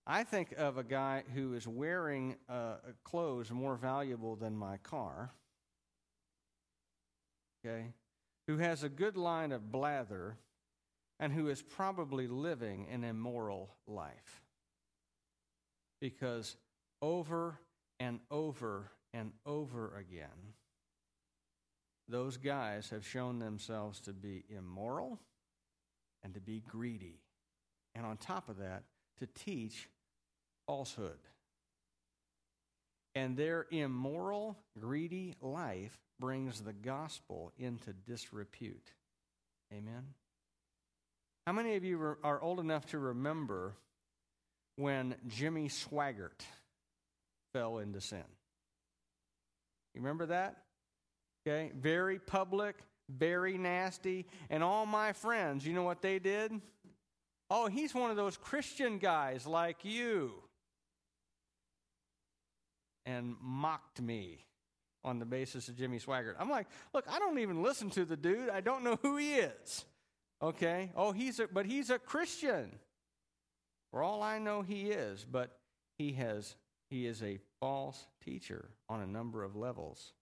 I 0.08 0.24
think 0.24 0.54
of 0.58 0.78
a 0.78 0.84
guy 0.84 1.24
who 1.34 1.56
is 1.56 1.68
wearing 1.68 2.36
uh, 2.48 2.76
clothes 3.04 3.50
more 3.50 3.76
valuable 3.76 4.36
than 4.36 4.56
my 4.56 4.78
car, 4.78 5.32
okay, 7.66 7.88
who 8.48 8.58
has 8.58 8.84
a 8.84 8.90
good 8.90 9.18
line 9.18 9.52
of 9.52 9.72
blather, 9.72 10.38
and 11.20 11.34
who 11.34 11.48
is 11.48 11.64
probably 11.64 12.28
living 12.28 12.88
an 12.92 13.04
immoral 13.04 13.74
life. 13.88 14.44
Because 16.00 16.56
over 17.01 17.60
and 18.00 18.20
over 18.29 18.92
and 19.12 19.32
over 19.46 19.98
again, 19.98 20.53
those 22.08 22.38
guys 22.38 22.92
have 22.92 23.08
shown 23.08 23.40
themselves 23.40 24.00
to 24.01 24.14
be 24.14 24.44
immoral 24.50 25.20
and 26.24 26.36
to 26.36 26.40
be 26.40 26.62
greedy. 26.68 27.22
And 27.96 28.06
on 28.06 28.18
top 28.18 28.50
of 28.50 28.58
that, 28.58 28.84
to 29.18 29.25
teach 29.25 29.90
falsehood. 30.68 31.20
And 33.14 33.38
their 33.38 33.66
immoral, 33.72 34.58
greedy 34.80 35.36
life 35.42 35.98
brings 36.20 36.62
the 36.62 36.74
gospel 36.74 37.54
into 37.58 37.94
disrepute. 37.94 38.92
Amen? 39.74 40.04
How 41.48 41.54
many 41.54 41.75
of 41.75 41.84
you 41.84 42.18
are 42.24 42.42
old 42.42 42.60
enough 42.60 42.88
to 42.88 43.00
remember 43.00 43.74
when 44.78 45.16
Jimmy 45.28 45.70
Swaggart 45.70 46.42
fell 47.54 47.78
into 47.78 48.01
sin? 48.01 48.24
You 49.94 50.01
remember 50.01 50.25
that? 50.28 50.58
Okay, 51.48 51.72
very 51.80 52.20
public, 52.20 52.75
very 53.10 53.58
nasty. 53.58 54.25
And 54.50 54.64
all 54.64 54.86
my 54.86 55.14
friends, 55.14 55.66
you 55.66 55.74
know 55.74 55.84
what 55.84 56.01
they 56.01 56.20
did? 56.20 56.51
Oh, 57.50 57.68
he's 57.68 57.94
one 57.94 58.10
of 58.10 58.18
those 58.18 58.36
Christian 58.36 58.98
guys 58.98 59.46
like 59.46 59.86
you 59.86 60.34
and 63.05 63.35
mocked 63.41 64.01
me 64.01 64.46
on 65.03 65.20
the 65.20 65.25
basis 65.25 65.68
of 65.68 65.77
Jimmy 65.77 66.00
Swaggart. 66.00 66.35
I'm 66.39 66.50
like, 66.50 66.68
look, 66.94 67.05
I 67.09 67.20
don't 67.20 67.39
even 67.39 67.61
listen 67.61 67.89
to 67.91 68.05
the 68.05 68.18
dude. 68.18 68.50
I 68.50 68.61
don't 68.61 68.83
know 68.83 68.98
who 69.01 69.18
he 69.18 69.35
is. 69.35 69.85
Okay? 70.41 70.91
Oh, 70.96 71.11
he's 71.11 71.39
a 71.39 71.48
but 71.48 71.65
he's 71.65 71.89
a 71.89 72.00
Christian. 72.00 72.72
For 73.91 74.03
all 74.03 74.22
I 74.22 74.39
know 74.39 74.61
he 74.61 74.89
is, 74.89 75.25
but 75.29 75.57
he 75.98 76.13
has 76.13 76.55
he 76.89 77.05
is 77.05 77.24
a 77.24 77.39
false 77.59 78.07
teacher 78.24 78.70
on 78.89 79.01
a 79.01 79.07
number 79.07 79.44
of 79.44 79.55
levels. 79.55 80.13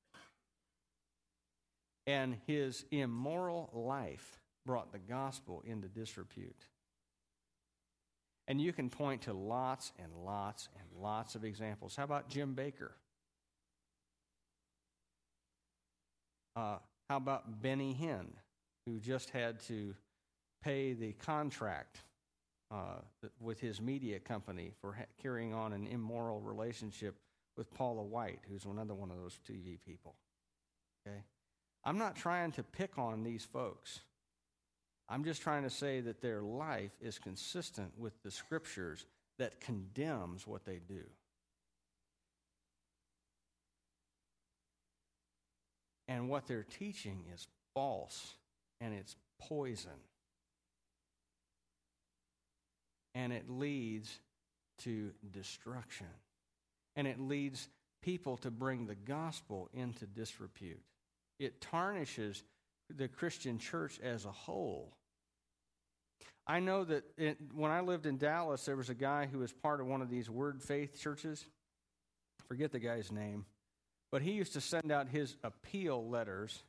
And 2.05 2.37
his 2.45 2.85
immoral 2.91 3.69
life 3.73 4.39
brought 4.65 4.91
the 4.91 4.99
gospel 4.99 5.63
into 5.65 5.87
disrepute. 5.87 6.65
And 8.47 8.60
you 8.60 8.73
can 8.73 8.89
point 8.89 9.23
to 9.23 9.34
lots 9.34 9.91
and 10.01 10.12
lots 10.25 10.69
and 10.77 11.01
lots 11.01 11.36
of 11.36 11.45
examples. 11.45 11.95
How 11.95 12.03
about 12.03 12.29
Jim 12.29 12.56
Bakker? 12.56 12.91
Uh, 16.56 16.77
how 17.10 17.17
about 17.17 17.62
Benny 17.62 17.97
Hinn, 17.99 18.27
who 18.86 18.99
just 18.99 19.29
had 19.29 19.60
to 19.62 19.95
pay 20.63 20.93
the 20.93 21.13
contract 21.13 21.99
uh, 22.71 22.99
with 23.39 23.60
his 23.60 23.82
media 23.82 24.19
company 24.19 24.71
for 24.82 24.93
ha- 24.93 25.06
carrying 25.21 25.53
on 25.53 25.73
an 25.73 25.88
immoral 25.88 26.41
relationship 26.41 27.15
with 27.58 27.71
Paula 27.73 28.03
White, 28.03 28.39
who's 28.49 28.65
another 28.65 28.93
one 28.93 29.12
of 29.12 29.17
those 29.17 29.39
TV 29.47 29.79
people? 29.86 30.15
Okay? 31.06 31.23
I'm 31.84 31.97
not 31.97 32.15
trying 32.15 32.51
to 32.53 32.63
pick 32.63 32.97
on 32.97 33.23
these 33.23 33.43
folks. 33.43 34.01
I'm 35.09 35.23
just 35.23 35.41
trying 35.41 35.63
to 35.63 35.69
say 35.69 36.01
that 36.01 36.21
their 36.21 36.41
life 36.41 36.91
is 37.01 37.19
consistent 37.19 37.91
with 37.97 38.13
the 38.23 38.31
scriptures 38.31 39.05
that 39.37 39.59
condemns 39.59 40.47
what 40.47 40.65
they 40.65 40.79
do. 40.87 41.03
And 46.07 46.29
what 46.29 46.47
they're 46.47 46.65
teaching 46.79 47.25
is 47.33 47.47
false 47.73 48.33
and 48.81 48.93
it's 48.93 49.15
poison. 49.39 49.91
And 53.15 53.31
it 53.31 53.49
leads 53.49 54.19
to 54.79 55.11
destruction. 55.31 56.07
And 56.95 57.07
it 57.07 57.19
leads 57.19 57.67
people 58.01 58.37
to 58.37 58.51
bring 58.51 58.85
the 58.85 58.95
gospel 58.95 59.69
into 59.73 60.05
disrepute. 60.05 60.81
It 61.39 61.61
tarnishes 61.61 62.43
the 62.89 63.07
Christian 63.07 63.57
church 63.59 63.99
as 64.01 64.25
a 64.25 64.31
whole. 64.31 64.93
I 66.45 66.59
know 66.59 66.83
that 66.83 67.03
it, 67.17 67.37
when 67.53 67.71
I 67.71 67.81
lived 67.81 68.05
in 68.05 68.17
Dallas, 68.17 68.65
there 68.65 68.75
was 68.75 68.89
a 68.89 68.95
guy 68.95 69.27
who 69.31 69.39
was 69.39 69.53
part 69.53 69.79
of 69.79 69.87
one 69.87 70.01
of 70.01 70.09
these 70.09 70.29
Word 70.29 70.61
Faith 70.61 70.99
churches. 70.99 71.45
Forget 72.47 72.71
the 72.71 72.79
guy's 72.79 73.11
name. 73.11 73.45
But 74.11 74.21
he 74.21 74.31
used 74.31 74.53
to 74.53 74.61
send 74.61 74.91
out 74.91 75.07
his 75.07 75.37
appeal 75.43 76.07
letters. 76.09 76.63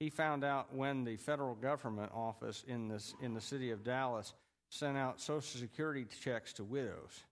He 0.00 0.08
found 0.08 0.44
out 0.44 0.74
when 0.74 1.04
the 1.04 1.16
federal 1.16 1.54
government 1.54 2.10
office 2.14 2.64
in, 2.66 2.88
this, 2.88 3.14
in 3.20 3.34
the 3.34 3.40
city 3.40 3.70
of 3.70 3.84
Dallas 3.84 4.32
sent 4.70 4.96
out 4.96 5.20
Social 5.20 5.60
Security 5.60 6.06
checks 6.24 6.54
to 6.54 6.64
widows. 6.64 7.22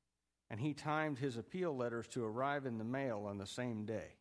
And 0.51 0.61
he 0.61 0.75
timed 0.75 1.19
his 1.19 1.37
appeal 1.37 1.75
letters 1.75 2.07
to 2.09 2.25
arrive 2.25 2.67
in 2.67 2.77
the 2.77 2.85
mail 2.85 3.25
on 3.27 3.39
the 3.39 3.47
same 3.47 3.87
day 3.87 4.17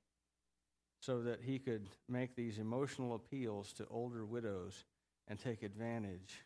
so 0.99 1.21
that 1.21 1.41
he 1.41 1.59
could 1.59 1.89
make 2.07 2.35
these 2.35 2.57
emotional 2.57 3.15
appeals 3.15 3.73
to 3.73 3.85
older 3.89 4.25
widows 4.25 4.85
and 5.27 5.39
take 5.39 5.63
advantage 5.63 6.43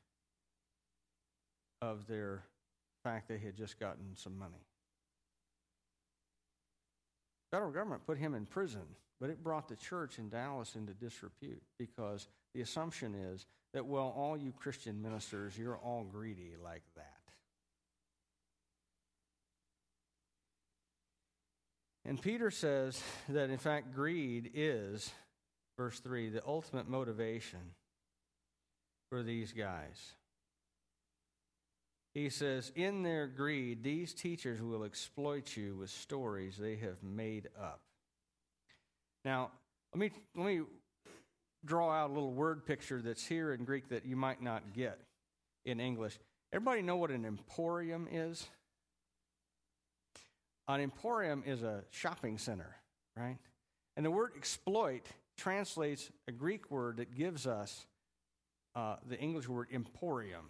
of 1.81 2.07
their 2.07 2.43
fact 3.03 3.27
they 3.27 3.37
had 3.37 3.55
just 3.55 3.79
gotten 3.79 4.15
some 4.15 4.37
money. 4.37 4.65
federal 7.53 7.71
government 7.71 8.03
put 8.07 8.17
him 8.17 8.33
in 8.33 8.47
prison, 8.47 8.81
but 9.21 9.29
it 9.29 9.43
brought 9.43 9.67
the 9.67 9.75
church 9.75 10.17
in 10.17 10.27
Dallas 10.27 10.73
into 10.75 10.91
disrepute 10.91 11.61
because 11.77 12.27
the 12.55 12.61
assumption 12.61 13.13
is 13.13 13.45
that, 13.75 13.85
well, 13.85 14.11
all 14.17 14.35
you 14.35 14.51
Christian 14.51 14.99
ministers, 15.03 15.55
you're 15.55 15.77
all 15.77 16.03
greedy 16.03 16.55
like 16.63 16.81
that. 16.95 17.12
And 22.05 22.21
Peter 22.21 22.51
says 22.51 23.01
that, 23.29 23.49
in 23.49 23.57
fact, 23.57 23.93
greed 23.93 24.51
is, 24.53 25.11
verse 25.77 25.99
3, 25.99 26.29
the 26.29 26.45
ultimate 26.45 26.87
motivation 26.87 27.59
for 29.09 29.23
these 29.23 29.53
guys. 29.53 30.13
He 32.13 32.29
says, 32.29 32.71
In 32.75 33.03
their 33.03 33.27
greed, 33.27 33.83
these 33.83 34.13
teachers 34.13 34.61
will 34.61 34.83
exploit 34.83 35.55
you 35.55 35.75
with 35.75 35.89
stories 35.89 36.57
they 36.57 36.75
have 36.75 37.01
made 37.01 37.47
up. 37.59 37.79
Now, 39.25 39.51
let 39.93 39.99
me, 39.99 40.11
let 40.35 40.45
me 40.45 40.61
draw 41.65 41.91
out 41.91 42.09
a 42.09 42.13
little 42.13 42.33
word 42.33 42.65
picture 42.65 43.01
that's 43.01 43.25
here 43.25 43.53
in 43.53 43.63
Greek 43.63 43.89
that 43.89 44.05
you 44.05 44.15
might 44.15 44.41
not 44.41 44.73
get 44.73 44.99
in 45.65 45.79
English. 45.79 46.19
Everybody 46.51 46.81
know 46.81 46.97
what 46.97 47.09
an 47.09 47.25
emporium 47.25 48.07
is? 48.11 48.47
An 50.67 50.80
emporium 50.80 51.43
is 51.45 51.62
a 51.63 51.84
shopping 51.89 52.38
center, 52.38 52.76
right? 53.17 53.38
And 53.97 54.06
the 54.06 54.12
word 54.12 54.32
exploit 54.38 55.06
translates 55.38 56.10
a 56.28 56.32
Greek 56.32 56.71
word 56.71 56.97
that 56.97 57.15
gives 57.15 57.45
us 57.45 57.86
uh, 58.76 58.95
the 59.08 59.19
English 59.19 59.47
word 59.47 59.67
emporium. 59.73 60.45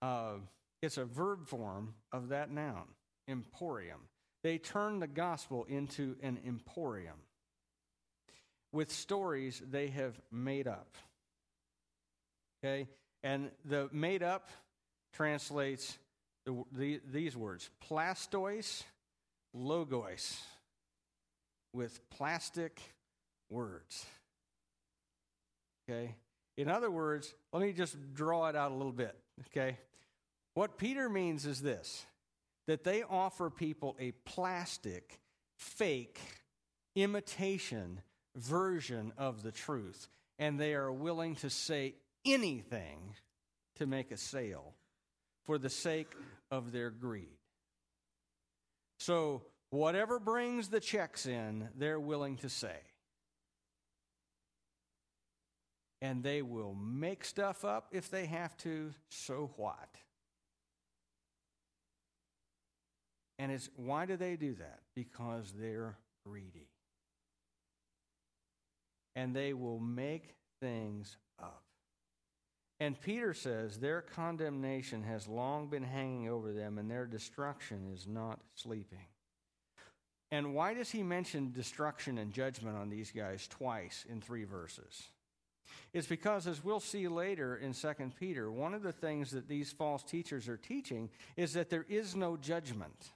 Uh, 0.00 0.34
it's 0.82 0.98
a 0.98 1.04
verb 1.04 1.46
form 1.46 1.94
of 2.12 2.28
that 2.28 2.50
noun, 2.50 2.84
emporium. 3.28 4.00
They 4.42 4.58
turn 4.58 5.00
the 5.00 5.06
gospel 5.06 5.64
into 5.68 6.16
an 6.22 6.38
emporium 6.46 7.16
with 8.72 8.92
stories 8.92 9.62
they 9.70 9.88
have 9.88 10.20
made 10.30 10.68
up. 10.68 10.96
Okay? 12.62 12.88
And 13.22 13.50
the 13.64 13.88
made 13.92 14.22
up 14.22 14.50
translates 15.14 15.98
the, 16.44 16.64
the, 16.72 17.00
these 17.10 17.36
words 17.36 17.70
plastois, 17.88 18.82
logos, 19.52 20.40
with 21.72 22.00
plastic 22.10 22.80
words. 23.50 24.06
Okay? 25.88 26.14
In 26.56 26.68
other 26.68 26.90
words, 26.90 27.34
let 27.52 27.62
me 27.62 27.72
just 27.72 27.96
draw 28.14 28.48
it 28.48 28.56
out 28.56 28.70
a 28.70 28.74
little 28.74 28.92
bit. 28.92 29.16
Okay? 29.48 29.78
What 30.54 30.78
Peter 30.78 31.08
means 31.08 31.46
is 31.46 31.60
this 31.60 32.06
that 32.66 32.84
they 32.84 33.02
offer 33.02 33.50
people 33.50 33.94
a 34.00 34.12
plastic, 34.24 35.18
fake, 35.58 36.18
imitation 36.96 38.00
version 38.36 39.12
of 39.18 39.42
the 39.42 39.52
truth, 39.52 40.08
and 40.38 40.58
they 40.58 40.74
are 40.74 40.90
willing 40.90 41.34
to 41.36 41.50
say 41.50 41.94
anything 42.24 43.16
to 43.76 43.86
make 43.86 44.10
a 44.10 44.16
sale 44.16 44.74
for 45.44 45.58
the 45.58 45.70
sake 45.70 46.12
of 46.50 46.72
their 46.72 46.90
greed. 46.90 47.38
So, 48.98 49.42
whatever 49.70 50.18
brings 50.18 50.68
the 50.68 50.80
checks 50.80 51.26
in, 51.26 51.68
they're 51.76 52.00
willing 52.00 52.36
to 52.38 52.48
say. 52.48 52.78
And 56.00 56.22
they 56.22 56.42
will 56.42 56.74
make 56.74 57.24
stuff 57.24 57.64
up 57.64 57.88
if 57.92 58.10
they 58.10 58.26
have 58.26 58.56
to, 58.58 58.92
so 59.08 59.50
what? 59.56 59.88
And 63.38 63.50
it's 63.50 63.68
why 63.76 64.06
do 64.06 64.16
they 64.16 64.36
do 64.36 64.54
that? 64.54 64.80
Because 64.94 65.52
they're 65.58 65.96
greedy 66.26 66.68
and 69.16 69.34
they 69.34 69.52
will 69.52 69.78
make 69.78 70.34
things. 70.60 71.16
And 72.84 73.00
Peter 73.00 73.32
says 73.32 73.78
their 73.78 74.02
condemnation 74.02 75.04
has 75.04 75.26
long 75.26 75.68
been 75.68 75.82
hanging 75.82 76.28
over 76.28 76.52
them, 76.52 76.76
and 76.76 76.90
their 76.90 77.06
destruction 77.06 77.90
is 77.94 78.06
not 78.06 78.40
sleeping. 78.56 79.06
And 80.30 80.54
why 80.54 80.74
does 80.74 80.90
he 80.90 81.02
mention 81.02 81.50
destruction 81.50 82.18
and 82.18 82.30
judgment 82.30 82.76
on 82.76 82.90
these 82.90 83.10
guys 83.10 83.48
twice 83.48 84.04
in 84.06 84.20
three 84.20 84.44
verses? 84.44 85.02
It's 85.94 86.06
because, 86.06 86.46
as 86.46 86.62
we'll 86.62 86.78
see 86.78 87.08
later 87.08 87.56
in 87.56 87.72
2 87.72 87.94
Peter, 88.20 88.52
one 88.52 88.74
of 88.74 88.82
the 88.82 88.92
things 88.92 89.30
that 89.30 89.48
these 89.48 89.72
false 89.72 90.02
teachers 90.02 90.46
are 90.46 90.58
teaching 90.58 91.08
is 91.38 91.54
that 91.54 91.70
there 91.70 91.86
is 91.88 92.14
no 92.14 92.36
judgment. 92.36 93.12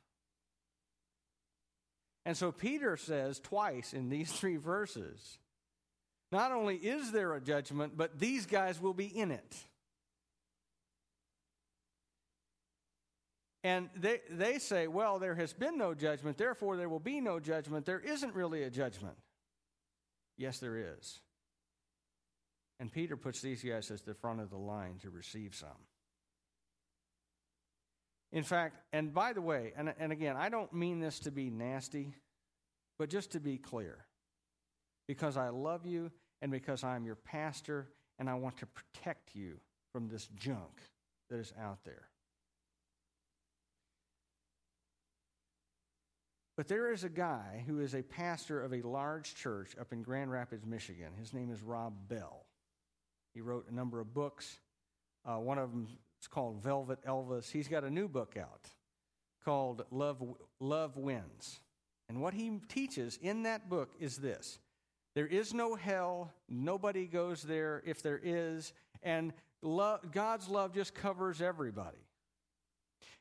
And 2.24 2.34
so 2.34 2.52
Peter 2.52 2.96
says 2.96 3.38
twice 3.38 3.92
in 3.92 4.08
these 4.08 4.32
three 4.40 4.56
verses 4.56 5.36
not 6.30 6.52
only 6.52 6.76
is 6.76 7.10
there 7.10 7.34
a 7.34 7.40
judgment, 7.40 7.96
but 7.96 8.18
these 8.18 8.46
guys 8.46 8.80
will 8.80 8.94
be 8.94 9.06
in 9.06 9.30
it. 9.30 9.56
And 13.64 13.90
they, 13.96 14.20
they 14.30 14.58
say, 14.58 14.86
well, 14.86 15.18
there 15.18 15.34
has 15.34 15.52
been 15.52 15.78
no 15.78 15.94
judgment, 15.94 16.38
therefore 16.38 16.76
there 16.76 16.88
will 16.88 17.00
be 17.00 17.20
no 17.20 17.40
judgment. 17.40 17.86
There 17.86 18.00
isn't 18.00 18.34
really 18.34 18.62
a 18.62 18.70
judgment. 18.70 19.16
Yes, 20.36 20.58
there 20.58 20.76
is. 20.76 21.18
And 22.80 22.92
Peter 22.92 23.16
puts 23.16 23.40
these 23.40 23.62
guys 23.62 23.90
at 23.90 24.04
the 24.04 24.14
front 24.14 24.40
of 24.40 24.50
the 24.50 24.56
line 24.56 24.98
to 25.02 25.10
receive 25.10 25.54
some. 25.54 25.68
In 28.30 28.44
fact, 28.44 28.76
and 28.92 29.12
by 29.12 29.32
the 29.32 29.40
way, 29.40 29.72
and, 29.76 29.92
and 29.98 30.12
again, 30.12 30.36
I 30.36 30.50
don't 30.50 30.72
mean 30.72 31.00
this 31.00 31.18
to 31.20 31.30
be 31.30 31.50
nasty, 31.50 32.14
but 32.98 33.08
just 33.08 33.32
to 33.32 33.40
be 33.40 33.56
clear 33.56 34.04
because 35.08 35.36
I 35.36 35.48
love 35.48 35.86
you 35.86 36.12
and 36.40 36.52
because 36.52 36.84
I'm 36.84 37.04
your 37.04 37.16
pastor 37.16 37.88
and 38.18 38.30
I 38.30 38.34
want 38.34 38.58
to 38.58 38.66
protect 38.66 39.34
you 39.34 39.58
from 39.92 40.08
this 40.08 40.28
junk 40.36 40.82
that 41.30 41.38
is 41.40 41.52
out 41.60 41.78
there. 41.84 42.08
But 46.56 46.68
there 46.68 46.92
is 46.92 47.04
a 47.04 47.08
guy 47.08 47.62
who 47.66 47.80
is 47.80 47.94
a 47.94 48.02
pastor 48.02 48.60
of 48.60 48.74
a 48.74 48.82
large 48.82 49.36
church 49.36 49.76
up 49.80 49.92
in 49.92 50.02
Grand 50.02 50.30
Rapids, 50.30 50.66
Michigan. 50.66 51.12
His 51.16 51.32
name 51.32 51.52
is 51.52 51.62
Rob 51.62 51.94
Bell. 52.08 52.46
He 53.32 53.40
wrote 53.40 53.66
a 53.70 53.74
number 53.74 54.00
of 54.00 54.12
books. 54.12 54.58
Uh, 55.24 55.36
one 55.36 55.58
of 55.58 55.70
them 55.70 55.86
is 56.20 56.26
called 56.26 56.60
Velvet 56.62 56.98
Elvis. 57.06 57.50
He's 57.50 57.68
got 57.68 57.84
a 57.84 57.90
new 57.90 58.08
book 58.08 58.36
out 58.36 58.70
called 59.44 59.84
Love, 59.92 60.22
Love 60.58 60.96
Wins. 60.96 61.60
And 62.08 62.20
what 62.20 62.34
he 62.34 62.58
teaches 62.68 63.18
in 63.22 63.44
that 63.44 63.70
book 63.70 63.92
is 64.00 64.16
this 64.16 64.58
there 65.18 65.26
is 65.26 65.52
no 65.52 65.74
hell. 65.74 66.30
Nobody 66.48 67.08
goes 67.08 67.42
there 67.42 67.82
if 67.84 68.02
there 68.02 68.20
is. 68.22 68.72
And 69.02 69.32
God's 70.12 70.48
love 70.48 70.72
just 70.72 70.94
covers 70.94 71.42
everybody. 71.42 71.98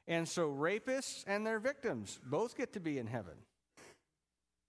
And 0.08 0.30
so 0.30 0.48
rapists 0.48 1.24
and 1.26 1.44
their 1.44 1.58
victims 1.58 2.20
both 2.24 2.56
get 2.56 2.74
to 2.74 2.80
be 2.80 3.00
in 3.00 3.08
heaven. 3.08 3.34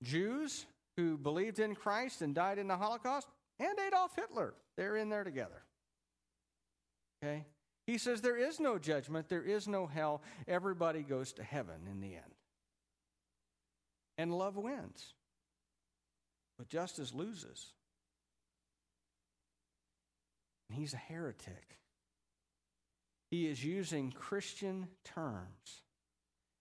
Jews 0.02 0.64
who 0.96 1.18
believed 1.18 1.58
in 1.58 1.74
Christ 1.74 2.22
and 2.22 2.34
died 2.34 2.58
in 2.58 2.66
the 2.66 2.78
Holocaust 2.78 3.28
and 3.60 3.78
Adolf 3.78 4.16
Hitler, 4.16 4.54
they're 4.78 4.96
in 4.96 5.10
there 5.10 5.24
together. 5.24 5.62
Okay? 7.22 7.44
He 7.86 7.98
says 7.98 8.22
there 8.22 8.38
is 8.38 8.58
no 8.58 8.78
judgment, 8.78 9.28
there 9.28 9.44
is 9.44 9.68
no 9.68 9.86
hell. 9.86 10.22
Everybody 10.46 11.02
goes 11.02 11.34
to 11.34 11.42
heaven 11.42 11.88
in 11.90 12.00
the 12.00 12.14
end. 12.14 12.34
And 14.16 14.32
love 14.32 14.56
wins. 14.56 15.12
But 16.58 16.68
justice 16.68 17.14
loses. 17.14 17.72
And 20.68 20.78
he's 20.78 20.92
a 20.92 20.98
heretic. 20.98 21.78
He 23.30 23.46
is 23.46 23.64
using 23.64 24.10
Christian 24.10 24.88
terms 25.04 25.82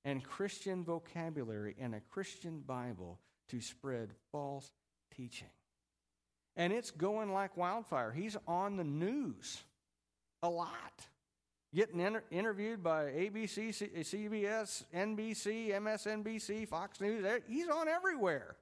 and 0.06 0.24
Christian 0.24 0.84
vocabulary 0.84 1.76
and 1.80 1.96
a 1.96 2.00
Christian 2.00 2.62
Bible 2.66 3.20
to 3.50 3.62
spread 3.62 4.12
false 4.32 4.70
teaching. 5.16 5.50
And 6.56 6.74
it's 6.74 6.92
going 6.92 7.34
like 7.34 7.58
wildfire. 7.58 8.12
He's 8.12 8.38
on 8.48 8.78
the 8.78 8.84
news 8.84 9.62
a 10.44 10.50
lot. 10.50 11.06
Getting 11.74 12.00
inter- 12.00 12.24
interviewed 12.32 12.82
by 12.82 13.06
ABC, 13.06 13.74
C- 13.74 13.90
CBS, 13.98 14.84
NBC, 14.96 15.72
MSNBC, 15.72 16.68
Fox 16.68 17.02
News. 17.02 17.26
He's 17.48 17.68
on 17.68 17.88
everywhere. 17.88 18.56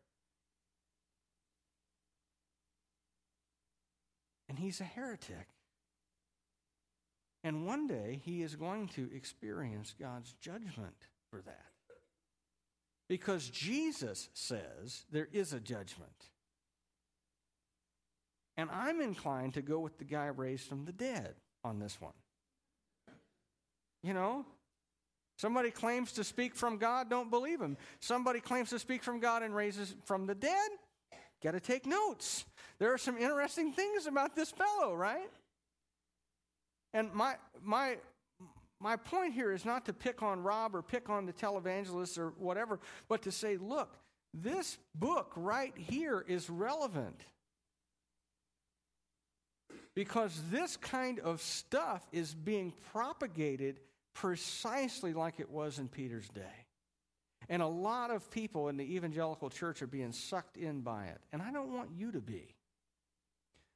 And 4.56 4.63
he's 4.63 4.80
a 4.80 4.86
heretic. 4.86 5.50
And 7.44 7.68
one 7.68 7.88
day 7.88 8.22
he 8.24 8.41
is 8.41 8.56
going 8.56 8.88
to 8.89 9.10
experience 9.13 9.94
God's 10.00 10.34
judgment 10.39 10.96
for 11.30 11.41
that. 11.41 11.65
Because 13.10 13.50
Jesus 13.50 14.30
says 14.34 15.04
there 15.12 15.28
is 15.34 15.52
a 15.52 15.60
judgment. 15.60 16.30
And 18.56 18.70
I'm 18.72 19.02
inclined 19.02 19.56
to 19.56 19.62
go 19.62 19.80
with 19.80 19.98
the 19.98 20.06
guy 20.06 20.28
raised 20.28 20.70
from 20.70 20.86
the 20.86 20.94
dead 20.94 21.36
on 21.65 21.80
this 21.80 22.00
one. 22.00 22.13
You 24.04 24.13
know? 24.13 24.46
Somebody 25.38 25.70
claims 25.70 26.13
to 26.13 26.24
speak 26.24 26.56
from 26.56 26.78
God, 26.78 27.10
don't 27.10 27.30
believe 27.30 27.60
him. 27.60 27.76
Somebody 28.00 28.39
claims 28.39 28.70
to 28.70 28.80
speak 28.80 29.04
from 29.04 29.20
God 29.20 29.44
and 29.44 29.54
raises 29.54 29.94
from 30.06 30.28
the 30.28 30.36
dead, 30.36 30.70
got 31.45 31.51
to 31.51 31.60
take 31.60 31.86
notes. 31.86 32.43
There 32.79 32.91
are 32.91 32.97
some 32.97 33.17
interesting 33.17 33.71
things 33.71 34.08
about 34.08 34.36
this 34.36 34.51
fellow, 34.51 34.95
right? 34.95 35.29
And 36.93 37.13
my 37.13 37.36
my 37.63 37.97
my 38.81 38.95
point 38.95 39.34
here 39.34 39.51
is 39.51 39.63
not 39.63 39.86
to 39.86 39.93
pick 39.93 40.23
on 40.23 40.41
Rob 40.43 40.75
or 40.75 40.81
pick 40.81 41.10
on 41.10 41.25
the 41.25 41.34
televangelists 41.34 42.17
or 42.17 42.29
whatever, 42.38 42.79
but 43.08 43.21
to 43.21 43.31
say, 43.31 43.58
look, 43.58 43.95
this 44.34 44.77
book 44.95 45.31
right 45.36 45.73
here 45.77 46.25
is 46.27 46.49
relevant. 46.49 47.21
Because 49.95 50.41
this 50.51 50.75
kind 50.75 51.19
of 51.19 51.41
stuff 51.41 52.05
is 52.12 52.34
being 52.34 52.73
propagated 52.91 53.79
precisely 54.13 55.13
like 55.13 55.39
it 55.39 55.49
was 55.49 55.79
in 55.79 55.88
Peter's 55.88 56.27
day. 56.29 56.64
And 57.49 57.62
a 57.62 57.67
lot 57.67 58.12
of 58.12 58.29
people 58.31 58.69
in 58.69 58.77
the 58.77 58.95
evangelical 58.95 59.49
church 59.49 59.81
are 59.81 59.88
being 59.88 60.12
sucked 60.12 60.58
in 60.58 60.81
by 60.81 61.05
it. 61.05 61.21
And 61.31 61.41
I 61.41 61.51
don't 61.51 61.73
want 61.73 61.89
you 61.95 62.12
to 62.12 62.21
be. 62.21 62.55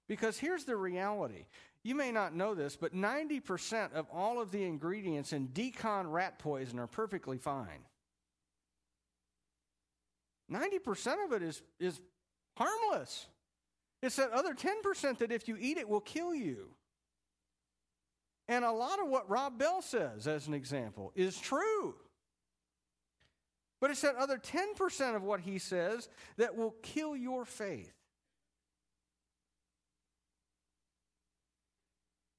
Because 0.08 0.40
here's 0.40 0.64
the 0.66 0.76
reality. 0.76 1.46
You 1.84 1.96
may 1.96 2.12
not 2.12 2.36
know 2.36 2.56
this, 2.56 2.76
but 2.76 2.96
90% 2.96 3.94
of 3.94 4.08
all 4.12 4.42
of 4.42 4.52
the 4.52 4.64
ingredients 4.64 5.34
in 5.34 5.48
d-CON 5.48 6.10
rat 6.10 6.40
poison 6.40 6.80
are 6.80 6.88
perfectly 6.88 7.38
fine. 7.38 7.86
90% 10.52 11.26
of 11.26 11.34
it 11.34 11.44
is, 11.44 11.62
is 11.80 12.02
harmless. 12.58 13.28
It's 14.02 14.16
that 14.16 14.32
other 14.32 14.54
10% 14.54 15.20
that 15.20 15.32
if 15.32 15.48
you 15.48 15.58
eat 15.60 15.78
it 15.78 15.88
will 15.88 16.02
kill 16.02 16.34
you. 16.34 16.70
And 18.48 18.66
a 18.66 18.72
lot 18.72 19.00
of 19.00 19.08
what 19.08 19.30
Rob 19.30 19.60
Bell 19.60 19.84
says, 19.84 20.28
as 20.28 20.48
an 20.48 20.56
example, 20.56 21.12
is 21.16 21.38
true. 21.38 21.94
But 23.82 23.92
it's 23.92 24.02
that 24.02 24.16
other 24.16 24.38
10% 24.38 25.16
of 25.16 25.24
what 25.24 25.42
he 25.42 25.58
says 25.58 26.10
that 26.38 26.56
will 26.56 26.76
kill 26.82 27.16
your 27.16 27.46
faith. 27.46 27.94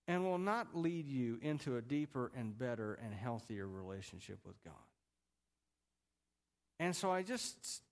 And 0.07 0.25
will 0.25 0.39
not 0.39 0.77
lead 0.77 1.09
you 1.09 1.39
into 1.41 1.77
a 1.77 1.83
deeper 1.83 2.33
and 2.37 2.59
better 2.59 2.99
and 3.03 3.15
healthier 3.15 3.67
relationship 3.67 4.41
with 4.45 4.63
God. 4.65 4.75
And 6.81 6.97
so 6.97 7.13
I 7.13 7.23
just 7.23 7.83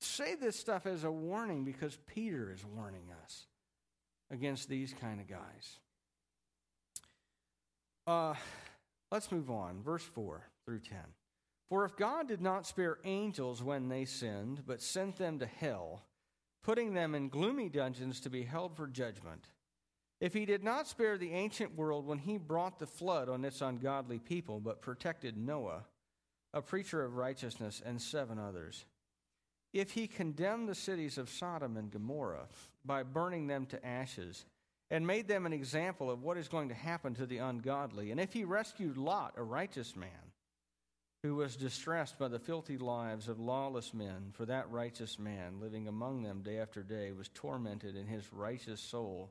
say 0.00 0.34
this 0.34 0.56
stuff 0.56 0.86
as 0.86 1.04
a 1.04 1.10
warning 1.10 1.64
because 1.64 1.96
Peter 2.06 2.52
is 2.52 2.64
warning 2.64 3.10
us 3.22 3.46
against 4.30 4.68
these 4.68 4.94
kind 5.00 5.20
of 5.20 5.28
guys. 5.28 5.78
Uh, 8.06 8.34
let's 9.10 9.30
move 9.30 9.50
on. 9.50 9.82
Verse 9.82 10.02
4 10.02 10.42
through 10.66 10.80
10. 10.80 10.98
For 11.68 11.84
if 11.84 11.96
God 11.96 12.28
did 12.28 12.40
not 12.40 12.66
spare 12.66 12.98
angels 13.04 13.62
when 13.62 13.88
they 13.88 14.04
sinned, 14.04 14.62
but 14.66 14.82
sent 14.82 15.16
them 15.16 15.38
to 15.38 15.46
hell, 15.46 16.02
putting 16.62 16.94
them 16.94 17.14
in 17.14 17.28
gloomy 17.28 17.68
dungeons 17.68 18.20
to 18.20 18.30
be 18.30 18.42
held 18.42 18.76
for 18.76 18.86
judgment, 18.86 19.48
if 20.20 20.32
he 20.32 20.46
did 20.46 20.62
not 20.62 20.86
spare 20.86 21.18
the 21.18 21.32
ancient 21.32 21.76
world 21.76 22.06
when 22.06 22.18
he 22.18 22.38
brought 22.38 22.78
the 22.78 22.86
flood 22.86 23.28
on 23.28 23.44
its 23.44 23.60
ungodly 23.60 24.18
people, 24.18 24.60
but 24.60 24.82
protected 24.82 25.36
Noah, 25.36 25.84
a 26.52 26.62
preacher 26.62 27.04
of 27.04 27.16
righteousness, 27.16 27.82
and 27.84 28.00
seven 28.00 28.38
others, 28.38 28.84
if 29.72 29.90
he 29.90 30.06
condemned 30.06 30.68
the 30.68 30.74
cities 30.74 31.18
of 31.18 31.28
Sodom 31.28 31.76
and 31.76 31.90
Gomorrah 31.90 32.46
by 32.84 33.02
burning 33.02 33.48
them 33.48 33.66
to 33.66 33.84
ashes, 33.84 34.44
and 34.90 35.06
made 35.06 35.26
them 35.26 35.46
an 35.46 35.52
example 35.52 36.10
of 36.10 36.22
what 36.22 36.36
is 36.36 36.46
going 36.46 36.68
to 36.68 36.74
happen 36.74 37.14
to 37.14 37.26
the 37.26 37.38
ungodly. 37.38 38.10
And 38.10 38.20
if 38.20 38.32
he 38.32 38.44
rescued 38.44 38.96
Lot, 38.96 39.34
a 39.36 39.42
righteous 39.42 39.96
man, 39.96 40.10
who 41.24 41.36
was 41.36 41.56
distressed 41.56 42.18
by 42.18 42.28
the 42.28 42.38
filthy 42.38 42.76
lives 42.76 43.28
of 43.28 43.40
lawless 43.40 43.94
men, 43.94 44.30
for 44.34 44.44
that 44.44 44.70
righteous 44.70 45.18
man, 45.18 45.58
living 45.58 45.88
among 45.88 46.22
them 46.22 46.42
day 46.42 46.58
after 46.58 46.82
day, 46.82 47.12
was 47.12 47.30
tormented 47.32 47.96
in 47.96 48.06
his 48.06 48.30
righteous 48.30 48.78
soul 48.78 49.30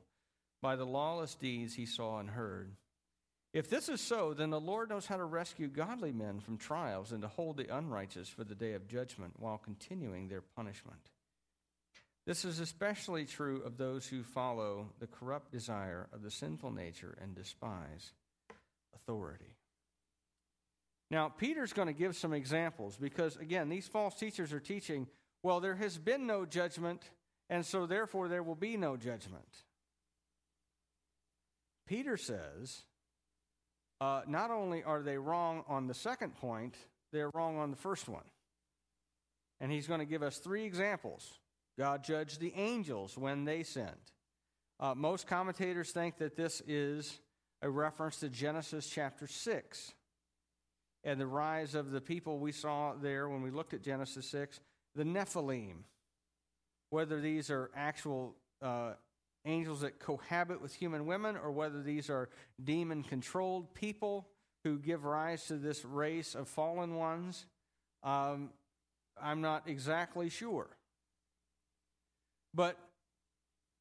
by 0.60 0.74
the 0.74 0.84
lawless 0.84 1.36
deeds 1.36 1.72
he 1.72 1.86
saw 1.86 2.18
and 2.18 2.30
heard. 2.30 2.72
If 3.52 3.70
this 3.70 3.88
is 3.88 4.00
so, 4.00 4.34
then 4.34 4.50
the 4.50 4.58
Lord 4.58 4.90
knows 4.90 5.06
how 5.06 5.18
to 5.18 5.24
rescue 5.24 5.68
godly 5.68 6.10
men 6.10 6.40
from 6.40 6.58
trials 6.58 7.12
and 7.12 7.22
to 7.22 7.28
hold 7.28 7.58
the 7.58 7.72
unrighteous 7.72 8.28
for 8.28 8.42
the 8.42 8.56
day 8.56 8.72
of 8.72 8.88
judgment 8.88 9.34
while 9.38 9.58
continuing 9.58 10.26
their 10.26 10.42
punishment. 10.56 11.10
This 12.26 12.44
is 12.44 12.58
especially 12.58 13.24
true 13.24 13.62
of 13.64 13.76
those 13.76 14.04
who 14.04 14.24
follow 14.24 14.88
the 14.98 15.06
corrupt 15.06 15.52
desire 15.52 16.08
of 16.12 16.22
the 16.22 16.30
sinful 16.32 16.72
nature 16.72 17.16
and 17.22 17.36
despise 17.36 18.10
authority. 18.96 19.53
Now, 21.10 21.28
Peter's 21.28 21.72
going 21.72 21.88
to 21.88 21.94
give 21.94 22.16
some 22.16 22.32
examples 22.32 22.96
because, 22.96 23.36
again, 23.36 23.68
these 23.68 23.86
false 23.86 24.14
teachers 24.14 24.52
are 24.52 24.60
teaching, 24.60 25.06
well, 25.42 25.60
there 25.60 25.74
has 25.74 25.98
been 25.98 26.26
no 26.26 26.46
judgment, 26.46 27.02
and 27.50 27.64
so 27.64 27.86
therefore 27.86 28.28
there 28.28 28.42
will 28.42 28.54
be 28.54 28.76
no 28.76 28.96
judgment. 28.96 29.48
Peter 31.86 32.16
says, 32.16 32.82
uh, 34.00 34.22
not 34.26 34.50
only 34.50 34.82
are 34.82 35.02
they 35.02 35.18
wrong 35.18 35.64
on 35.68 35.86
the 35.86 35.94
second 35.94 36.34
point, 36.36 36.76
they're 37.12 37.30
wrong 37.34 37.58
on 37.58 37.70
the 37.70 37.76
first 37.76 38.08
one. 38.08 38.24
And 39.60 39.70
he's 39.70 39.86
going 39.86 40.00
to 40.00 40.06
give 40.06 40.22
us 40.22 40.38
three 40.38 40.64
examples 40.64 41.38
God 41.78 42.04
judged 42.04 42.40
the 42.40 42.52
angels 42.54 43.18
when 43.18 43.44
they 43.44 43.62
sinned. 43.62 43.88
Uh, 44.78 44.94
most 44.94 45.26
commentators 45.26 45.90
think 45.90 46.18
that 46.18 46.36
this 46.36 46.62
is 46.66 47.18
a 47.62 47.70
reference 47.70 48.18
to 48.18 48.28
Genesis 48.28 48.88
chapter 48.88 49.26
6 49.26 49.92
and 51.04 51.20
the 51.20 51.26
rise 51.26 51.74
of 51.74 51.90
the 51.90 52.00
people 52.00 52.38
we 52.38 52.52
saw 52.52 52.94
there 52.94 53.28
when 53.28 53.42
we 53.42 53.50
looked 53.50 53.74
at 53.74 53.82
Genesis 53.82 54.26
6, 54.30 54.60
the 54.94 55.04
Nephilim. 55.04 55.84
Whether 56.90 57.20
these 57.20 57.50
are 57.50 57.70
actual 57.74 58.36
uh, 58.62 58.92
angels 59.44 59.82
that 59.82 59.98
cohabit 59.98 60.62
with 60.62 60.74
human 60.74 61.06
women 61.06 61.36
or 61.36 61.50
whether 61.52 61.82
these 61.82 62.08
are 62.08 62.30
demon 62.62 63.02
controlled 63.02 63.74
people 63.74 64.28
who 64.62 64.78
give 64.78 65.04
rise 65.04 65.46
to 65.46 65.56
this 65.56 65.84
race 65.84 66.34
of 66.34 66.48
fallen 66.48 66.94
ones, 66.94 67.46
um, 68.02 68.50
I'm 69.20 69.40
not 69.40 69.64
exactly 69.66 70.30
sure. 70.30 70.68
But 72.54 72.78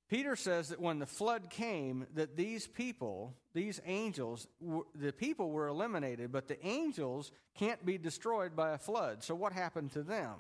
Peter 0.09 0.35
says 0.35 0.69
that 0.69 0.79
when 0.79 0.99
the 0.99 1.05
flood 1.05 1.49
came, 1.49 2.05
that 2.13 2.35
these 2.35 2.67
people, 2.67 3.33
these 3.53 3.81
angels, 3.85 4.47
the 4.95 5.11
people 5.13 5.49
were 5.49 5.67
eliminated, 5.67 6.31
but 6.31 6.47
the 6.47 6.63
angels 6.65 7.31
can't 7.57 7.83
be 7.85 7.97
destroyed 7.97 8.55
by 8.55 8.71
a 8.71 8.77
flood. 8.77 9.23
So 9.23 9.33
what 9.33 9.53
happened 9.53 9.91
to 9.93 10.03
them? 10.03 10.35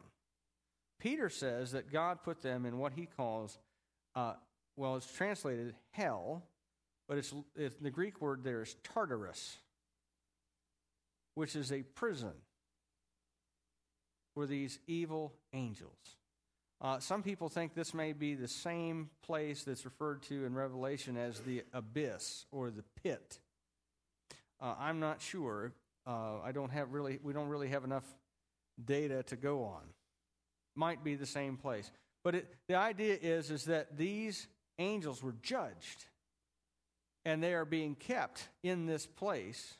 Peter 0.99 1.29
says 1.29 1.71
that 1.71 1.91
God 1.91 2.23
put 2.23 2.41
them 2.41 2.65
in 2.65 2.77
what 2.77 2.93
he 2.93 3.05
calls, 3.05 3.57
uh, 4.15 4.33
well, 4.75 4.95
it's 4.95 5.11
translated 5.11 5.75
hell, 5.91 6.43
but 7.07 7.17
it's, 7.17 7.33
it's 7.55 7.75
the 7.77 7.91
Greek 7.91 8.21
word 8.21 8.43
there 8.43 8.61
is 8.61 8.75
Tartarus, 8.83 9.57
which 11.35 11.55
is 11.55 11.71
a 11.71 11.81
prison 11.81 12.33
for 14.33 14.45
these 14.45 14.79
evil 14.87 15.33
angels. 15.53 16.17
Uh, 16.83 16.99
some 16.99 17.23
people 17.23 17.47
think 17.47 17.73
this 17.73 17.93
may 17.93 18.11
be 18.11 18.35
the 18.35 18.47
same 18.47 19.09
place 19.25 19.63
that's 19.63 19.85
referred 19.85 20.21
to 20.21 20.43
in 20.43 20.53
Revelation 20.53 21.15
as 21.15 21.39
the 21.39 21.63
abyss 21.71 22.45
or 22.51 22.69
the 22.69 22.83
pit. 23.01 23.39
Uh, 24.59 24.75
I'm 24.77 24.99
not 24.99 25.21
sure. 25.21 25.71
Uh, 26.05 26.41
I 26.43 26.51
don't 26.51 26.71
have 26.71 26.91
really. 26.91 27.19
We 27.23 27.31
don't 27.31 27.47
really 27.47 27.69
have 27.69 27.85
enough 27.85 28.03
data 28.83 29.23
to 29.23 29.37
go 29.37 29.63
on. 29.63 29.81
Might 30.75 31.05
be 31.05 31.15
the 31.15 31.25
same 31.25 31.55
place, 31.55 31.89
but 32.21 32.35
it, 32.35 32.53
the 32.67 32.75
idea 32.75 33.17
is 33.21 33.49
is 33.49 33.65
that 33.65 33.97
these 33.97 34.47
angels 34.77 35.23
were 35.23 35.35
judged, 35.41 36.05
and 37.23 37.41
they 37.41 37.53
are 37.53 37.63
being 37.63 37.95
kept 37.95 38.49
in 38.61 38.87
this 38.87 39.05
place 39.05 39.75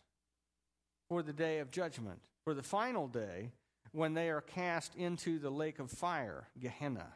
for 1.10 1.22
the 1.22 1.34
day 1.34 1.60
of 1.60 1.70
judgment, 1.70 2.22
for 2.46 2.54
the 2.54 2.64
final 2.64 3.08
day 3.08 3.52
when 3.94 4.14
they 4.14 4.30
are 4.30 4.42
cast 4.42 4.96
into 4.96 5.40
the 5.40 5.50
lake 5.50 5.80
of 5.80 5.90
fire, 5.90 6.50
Gehenna, 6.60 7.08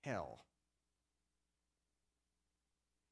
hell. 0.00 0.44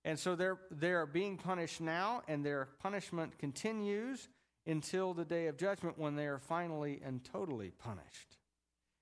And 0.05 0.19
so 0.19 0.37
they're, 0.37 0.59
they're 0.71 1.05
being 1.05 1.37
punished 1.37 1.81
now, 1.81 2.23
and 2.29 2.47
their 2.47 2.69
punishment 2.81 3.37
continues 3.39 4.29
until 4.67 5.13
the 5.13 5.25
day 5.25 5.49
of 5.49 5.57
judgment 5.59 5.99
when 5.99 6.15
they 6.15 6.27
are 6.27 6.39
finally 6.39 7.01
and 7.05 7.23
totally 7.25 7.73
punished. 7.79 8.37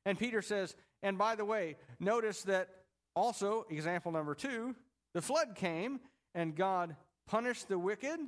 And 0.04 0.18
Peter 0.18 0.40
says, 0.40 0.74
and 1.02 1.18
by 1.18 1.34
the 1.34 1.44
way, 1.44 1.76
notice 2.00 2.42
that 2.42 2.70
also, 3.14 3.66
example 3.70 4.12
number 4.12 4.34
two, 4.34 4.74
the 5.12 5.22
flood 5.22 5.54
came, 5.54 6.00
and 6.34 6.56
God 6.56 6.96
punished 7.26 7.68
the 7.68 7.78
wicked 7.78 8.18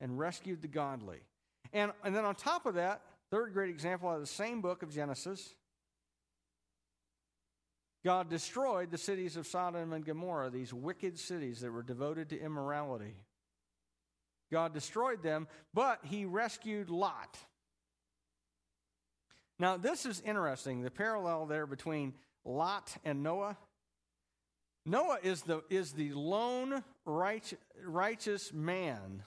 and 0.00 0.18
rescued 0.18 0.62
the 0.62 0.68
godly. 0.68 1.20
And, 1.72 1.92
and 2.04 2.14
then 2.14 2.24
on 2.24 2.34
top 2.34 2.66
of 2.66 2.74
that, 2.74 3.02
Third 3.36 3.52
great 3.52 3.68
example 3.68 4.08
out 4.08 4.14
of 4.14 4.22
the 4.22 4.26
same 4.26 4.62
book 4.62 4.82
of 4.82 4.90
Genesis. 4.90 5.54
God 8.02 8.30
destroyed 8.30 8.90
the 8.90 8.96
cities 8.96 9.36
of 9.36 9.46
Sodom 9.46 9.92
and 9.92 10.06
Gomorrah, 10.06 10.48
these 10.48 10.72
wicked 10.72 11.18
cities 11.18 11.60
that 11.60 11.70
were 11.70 11.82
devoted 11.82 12.30
to 12.30 12.40
immorality. 12.40 13.14
God 14.50 14.72
destroyed 14.72 15.22
them, 15.22 15.48
but 15.74 16.00
he 16.04 16.24
rescued 16.24 16.88
Lot. 16.88 17.36
Now, 19.58 19.76
this 19.76 20.06
is 20.06 20.22
interesting 20.24 20.80
the 20.80 20.90
parallel 20.90 21.44
there 21.44 21.66
between 21.66 22.14
Lot 22.42 22.96
and 23.04 23.22
Noah. 23.22 23.58
Noah 24.86 25.18
is 25.22 25.42
the, 25.42 25.62
is 25.68 25.92
the 25.92 26.14
lone 26.14 26.82
righteous, 27.04 27.58
righteous 27.84 28.54
man 28.54 29.24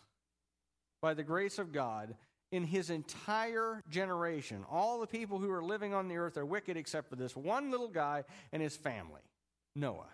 by 1.00 1.13
the 1.13 1.22
grace 1.22 1.60
of 1.60 1.72
God 1.72 2.15
in 2.52 2.64
his 2.64 2.90
entire 2.90 3.84
generation. 3.90 4.66
All 4.70 5.00
the 5.00 5.08
people 5.08 5.38
who 5.38 5.52
are 5.52 5.64
living 5.64 5.94
on 5.94 6.08
the 6.08 6.18
earth 6.18 6.38
are 6.38 6.46
wicked 6.46 6.78
except 6.78 7.10
for 7.10 7.16
this 7.16 7.36
one 7.36 7.72
little 7.72 7.88
guy 7.88 8.24
and 8.52 8.62
his 8.62 8.76
family, 8.76 9.22
Noah. 9.76 10.10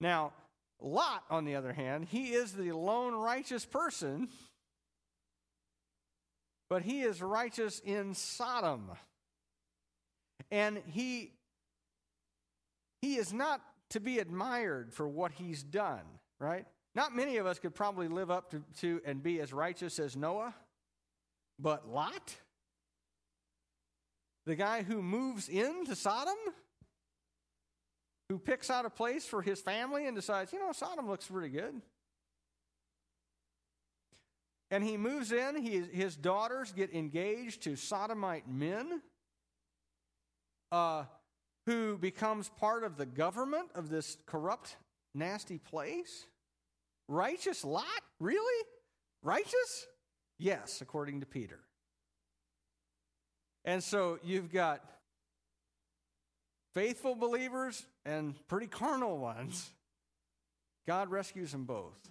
Now, 0.00 0.32
Lot, 0.80 1.22
on 1.30 1.44
the 1.44 1.54
other 1.54 1.72
hand, 1.72 2.06
he 2.10 2.32
is 2.32 2.52
the 2.52 2.72
lone 2.72 3.14
righteous 3.14 3.64
person, 3.64 4.28
but 6.68 6.82
he 6.82 7.02
is 7.02 7.22
righteous 7.22 7.80
in 7.84 8.14
Sodom. 8.14 8.90
And 10.50 10.82
he, 10.88 11.32
he 13.00 13.14
is 13.14 13.32
not 13.32 13.60
to 13.90 14.00
be 14.00 14.18
admired 14.18 14.92
for 14.92 15.06
what 15.06 15.32
he's 15.32 15.62
done, 15.62 16.02
right? 16.40 16.66
Not 16.94 17.14
many 17.14 17.36
of 17.36 17.46
us 17.46 17.58
could 17.58 17.74
probably 17.74 18.08
live 18.08 18.30
up 18.30 18.50
to, 18.50 18.62
to 18.80 19.00
and 19.04 19.22
be 19.22 19.40
as 19.40 19.52
righteous 19.52 19.98
as 19.98 20.16
Noah, 20.16 20.54
but 21.62 21.88
Lot, 21.88 22.34
the 24.46 24.56
guy 24.56 24.82
who 24.82 25.00
moves 25.00 25.48
into 25.48 25.94
Sodom, 25.94 26.34
who 28.28 28.38
picks 28.38 28.68
out 28.70 28.84
a 28.84 28.90
place 28.90 29.24
for 29.24 29.42
his 29.42 29.60
family 29.60 30.06
and 30.06 30.16
decides, 30.16 30.52
you 30.52 30.58
know, 30.58 30.72
Sodom 30.72 31.08
looks 31.08 31.26
pretty 31.26 31.50
good. 31.50 31.80
And 34.70 34.82
he 34.82 34.96
moves 34.96 35.32
in, 35.32 35.56
he, 35.56 35.80
his 35.80 36.16
daughters 36.16 36.72
get 36.72 36.94
engaged 36.94 37.62
to 37.64 37.76
sodomite 37.76 38.48
men. 38.48 39.02
Uh, 40.72 41.04
who 41.66 41.98
becomes 41.98 42.48
part 42.48 42.82
of 42.82 42.96
the 42.96 43.06
government 43.06 43.68
of 43.74 43.88
this 43.88 44.16
corrupt, 44.26 44.76
nasty 45.14 45.58
place? 45.58 46.26
Righteous 47.06 47.64
Lot? 47.64 47.84
Really? 48.18 48.66
Righteous? 49.22 49.86
Yes, 50.42 50.80
according 50.80 51.20
to 51.20 51.26
Peter. 51.26 51.60
And 53.64 53.80
so 53.80 54.18
you've 54.24 54.52
got 54.52 54.84
faithful 56.74 57.14
believers 57.14 57.86
and 58.04 58.34
pretty 58.48 58.66
carnal 58.66 59.18
ones. 59.18 59.70
God 60.84 61.12
rescues 61.12 61.52
them 61.52 61.62
both. 61.62 62.10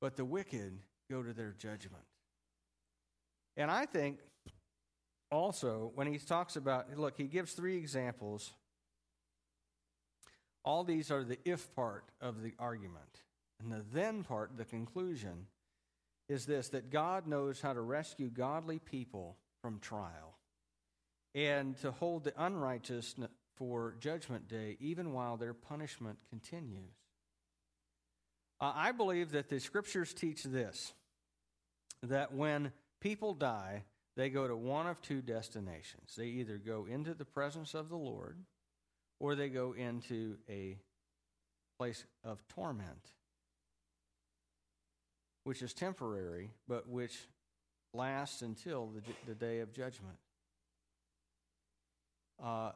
But 0.00 0.14
the 0.14 0.24
wicked 0.24 0.78
go 1.10 1.20
to 1.20 1.32
their 1.32 1.56
judgment. 1.58 2.04
And 3.56 3.72
I 3.72 3.86
think 3.86 4.20
also, 5.32 5.90
when 5.96 6.06
he 6.06 6.18
talks 6.18 6.54
about, 6.54 6.96
look, 6.96 7.16
he 7.16 7.24
gives 7.24 7.54
three 7.54 7.76
examples. 7.76 8.52
All 10.64 10.84
these 10.84 11.10
are 11.10 11.24
the 11.24 11.38
if 11.44 11.74
part 11.74 12.04
of 12.20 12.40
the 12.44 12.52
argument. 12.60 13.22
And 13.60 13.72
the 13.72 13.84
then 13.92 14.22
part, 14.22 14.56
the 14.56 14.64
conclusion, 14.64 15.46
is 16.28 16.46
this 16.46 16.68
that 16.70 16.90
God 16.90 17.26
knows 17.26 17.60
how 17.60 17.72
to 17.72 17.80
rescue 17.80 18.28
godly 18.28 18.78
people 18.78 19.36
from 19.62 19.78
trial 19.78 20.36
and 21.34 21.76
to 21.80 21.90
hold 21.90 22.24
the 22.24 22.32
unrighteous 22.36 23.14
for 23.56 23.94
judgment 24.00 24.48
day, 24.48 24.76
even 24.80 25.12
while 25.12 25.36
their 25.36 25.54
punishment 25.54 26.18
continues. 26.28 26.94
Uh, 28.60 28.72
I 28.74 28.92
believe 28.92 29.32
that 29.32 29.48
the 29.48 29.60
scriptures 29.60 30.14
teach 30.14 30.42
this 30.42 30.92
that 32.02 32.32
when 32.32 32.72
people 33.00 33.34
die, 33.34 33.84
they 34.16 34.30
go 34.30 34.48
to 34.48 34.56
one 34.56 34.86
of 34.86 35.02
two 35.02 35.20
destinations. 35.20 36.14
They 36.16 36.26
either 36.26 36.56
go 36.58 36.86
into 36.86 37.14
the 37.14 37.24
presence 37.24 37.74
of 37.74 37.88
the 37.88 37.96
Lord 37.96 38.38
or 39.20 39.34
they 39.34 39.48
go 39.48 39.72
into 39.72 40.36
a 40.48 40.78
place 41.78 42.04
of 42.24 42.46
torment, 42.48 43.12
which 45.46 45.62
is 45.62 45.72
temporary, 45.72 46.50
but 46.66 46.88
which 46.88 47.28
lasts 47.94 48.42
until 48.42 48.88
the, 48.88 49.00
the 49.28 49.34
day 49.36 49.60
of 49.60 49.72
judgment. 49.72 50.16
Uh, 52.42 52.72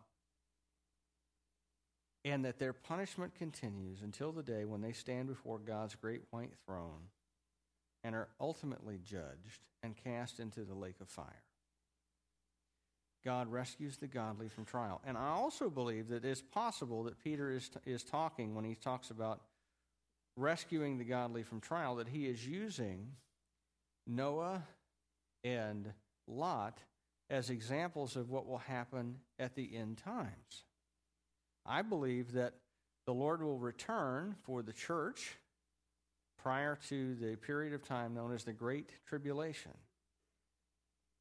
and 2.25 2.45
that 2.45 2.61
their 2.61 2.73
punishment 2.73 3.35
continues 3.35 4.03
until 4.03 4.31
the 4.31 4.45
day 4.45 4.65
when 4.65 4.83
they 4.83 4.93
stand 4.93 5.27
before 5.27 5.59
God's 5.59 5.97
great 5.97 6.23
white 6.31 6.53
throne 6.65 7.09
and 8.05 8.15
are 8.15 8.29
ultimately 8.41 9.01
judged 9.05 9.67
and 9.83 9.97
cast 10.05 10.39
into 10.39 10.61
the 10.61 10.75
lake 10.75 11.01
of 11.01 11.09
fire. 11.09 11.43
God 13.25 13.51
rescues 13.51 13.97
the 13.97 14.07
godly 14.07 14.49
from 14.49 14.65
trial. 14.65 15.01
And 15.05 15.19
I 15.19 15.31
also 15.31 15.71
believe 15.71 16.07
that 16.11 16.25
it's 16.25 16.41
possible 16.41 17.03
that 17.03 17.19
Peter 17.19 17.51
is, 17.51 17.69
is 17.85 18.05
talking 18.05 18.55
when 18.55 18.65
he 18.65 18.77
talks 18.77 19.11
about 19.11 19.41
rescuing 20.41 20.99
the 20.99 21.05
godly 21.05 21.43
from 21.43 21.61
trial, 21.61 21.97
that 21.97 22.09
he 22.09 22.27
is 22.27 22.47
using 22.47 23.13
Noah 24.07 24.65
and 25.45 25.93
Lot 26.27 26.79
as 27.29 27.51
examples 27.51 28.17
of 28.17 28.31
what 28.31 28.47
will 28.47 28.59
happen 28.59 29.17
at 29.39 29.55
the 29.55 29.77
end 29.77 29.99
times. 29.99 30.65
I 31.65 31.83
believe 31.83 32.33
that 32.33 32.55
the 33.07 33.15
Lord 33.15 33.43
will 33.43 33.59
return 33.59 34.37
for 34.43 34.63
the 34.63 34.73
church 34.73 35.37
prior 36.43 36.79
to 36.89 37.15
the 37.15 37.37
period 37.37 37.73
of 37.73 37.83
time 37.83 38.15
known 38.15 38.33
as 38.33 38.45
the 38.45 38.53
Great 38.53 38.93
Tribulation. 39.07 39.73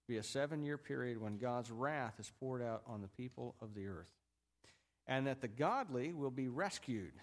Be 0.08 0.18
a 0.18 0.24
seven 0.24 0.64
year 0.64 0.78
period 0.78 1.22
when 1.22 1.38
God's 1.38 1.70
wrath 1.70 2.16
is 2.20 2.32
poured 2.40 2.64
out 2.64 2.82
on 2.88 3.02
the 3.02 3.08
people 3.08 3.56
of 3.62 3.76
the 3.76 3.88
earth. 3.88 4.10
And 5.06 5.28
that 5.28 5.42
the 5.42 5.48
godly 5.48 6.14
will 6.14 6.32
be 6.32 6.48
rescued 6.48 7.14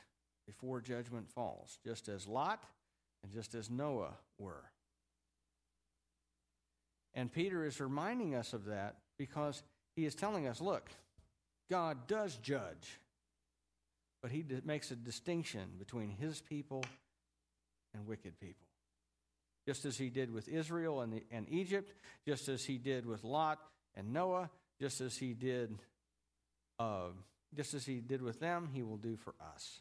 before 0.46 0.80
judgment 0.80 1.30
falls, 1.30 1.78
just 1.84 2.08
as 2.08 2.26
Lot 2.26 2.62
and 3.22 3.32
just 3.32 3.54
as 3.54 3.68
Noah 3.70 4.14
were. 4.38 4.64
And 7.14 7.32
Peter 7.32 7.64
is 7.64 7.80
reminding 7.80 8.34
us 8.34 8.52
of 8.52 8.66
that 8.66 8.96
because 9.18 9.62
he 9.96 10.04
is 10.04 10.14
telling 10.14 10.46
us 10.46 10.60
look, 10.60 10.90
God 11.70 12.06
does 12.06 12.36
judge, 12.36 13.00
but 14.22 14.30
he 14.30 14.44
makes 14.64 14.90
a 14.90 14.96
distinction 14.96 15.62
between 15.78 16.10
his 16.10 16.40
people 16.40 16.84
and 17.94 18.06
wicked 18.06 18.38
people. 18.38 18.66
Just 19.66 19.84
as 19.84 19.98
he 19.98 20.10
did 20.10 20.32
with 20.32 20.46
Israel 20.46 21.00
and, 21.00 21.12
the, 21.12 21.24
and 21.32 21.48
Egypt, 21.48 21.92
just 22.24 22.48
as 22.48 22.64
he 22.64 22.78
did 22.78 23.04
with 23.04 23.24
Lot 23.24 23.58
and 23.96 24.12
Noah, 24.12 24.50
just 24.80 25.00
as 25.00 25.16
he 25.16 25.32
did, 25.32 25.76
uh, 26.78 27.08
just 27.56 27.74
as 27.74 27.84
he 27.84 27.96
did 27.96 28.22
with 28.22 28.38
them, 28.38 28.68
he 28.72 28.82
will 28.82 28.98
do 28.98 29.16
for 29.16 29.34
us. 29.54 29.80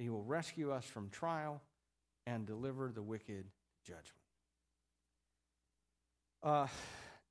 He 0.00 0.08
will 0.08 0.24
rescue 0.24 0.72
us 0.72 0.86
from 0.86 1.10
trial 1.10 1.60
and 2.26 2.46
deliver 2.46 2.90
the 2.90 3.02
wicked 3.02 3.44
judgment. 3.84 4.06
Uh, 6.42 6.68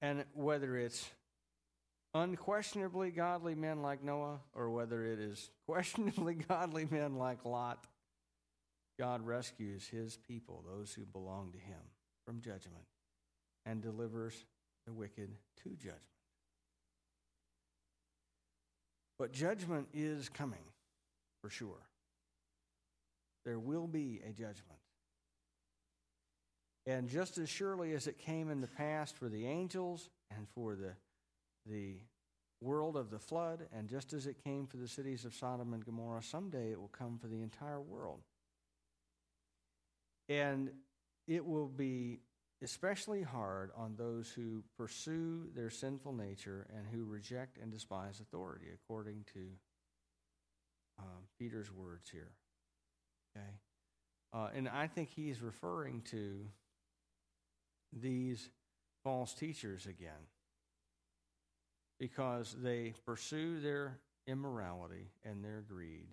and 0.03 0.23
whether 0.35 0.77
it's 0.77 1.09
unquestionably 2.13 3.09
godly 3.09 3.55
men 3.55 3.81
like 3.81 4.03
Noah 4.03 4.39
or 4.53 4.69
whether 4.69 5.03
it 5.03 5.19
is 5.19 5.49
questionably 5.67 6.35
godly 6.35 6.87
men 6.91 7.15
like 7.15 7.43
Lot, 7.43 7.87
God 8.99 9.25
rescues 9.25 9.87
his 9.87 10.17
people, 10.27 10.63
those 10.67 10.93
who 10.93 11.05
belong 11.05 11.51
to 11.53 11.57
him, 11.57 11.81
from 12.23 12.39
judgment 12.39 12.85
and 13.65 13.81
delivers 13.81 14.45
the 14.85 14.93
wicked 14.93 15.31
to 15.63 15.69
judgment. 15.69 16.01
But 19.17 19.33
judgment 19.33 19.87
is 19.91 20.29
coming, 20.29 20.63
for 21.41 21.49
sure. 21.49 21.88
There 23.49 23.57
will 23.57 23.87
be 23.87 24.21
a 24.23 24.31
judgment. 24.31 24.77
And 26.85 27.09
just 27.09 27.39
as 27.39 27.49
surely 27.49 27.93
as 27.93 28.05
it 28.05 28.19
came 28.19 28.51
in 28.51 28.61
the 28.61 28.67
past 28.67 29.17
for 29.17 29.27
the 29.27 29.47
angels 29.47 30.07
and 30.29 30.47
for 30.53 30.75
the, 30.75 30.91
the 31.65 31.95
world 32.61 32.95
of 32.95 33.09
the 33.09 33.17
flood, 33.17 33.65
and 33.75 33.89
just 33.89 34.13
as 34.13 34.27
it 34.27 34.43
came 34.43 34.67
for 34.67 34.77
the 34.77 34.87
cities 34.87 35.25
of 35.25 35.33
Sodom 35.33 35.73
and 35.73 35.83
Gomorrah, 35.83 36.21
someday 36.21 36.69
it 36.69 36.79
will 36.79 36.89
come 36.89 37.17
for 37.17 37.25
the 37.25 37.41
entire 37.41 37.81
world. 37.81 38.21
And 40.27 40.69
it 41.27 41.43
will 41.43 41.69
be 41.69 42.19
especially 42.61 43.23
hard 43.23 43.71
on 43.75 43.95
those 43.95 44.29
who 44.29 44.63
pursue 44.77 45.49
their 45.55 45.71
sinful 45.71 46.13
nature 46.13 46.67
and 46.77 46.85
who 46.85 47.03
reject 47.03 47.57
and 47.57 47.71
despise 47.71 48.19
authority, 48.19 48.67
according 48.71 49.25
to 49.33 49.39
um, 50.99 51.23
Peter's 51.39 51.71
words 51.73 52.11
here. 52.11 52.29
Okay? 53.35 53.47
Uh, 54.33 54.49
and 54.55 54.69
I 54.69 54.87
think 54.87 55.09
he's 55.09 55.41
referring 55.41 56.01
to 56.11 56.45
these 57.93 58.49
false 59.03 59.33
teachers 59.33 59.85
again 59.85 60.27
because 61.99 62.55
they 62.61 62.93
pursue 63.05 63.59
their 63.59 63.97
immorality 64.27 65.11
and 65.23 65.43
their 65.43 65.63
greed 65.67 66.09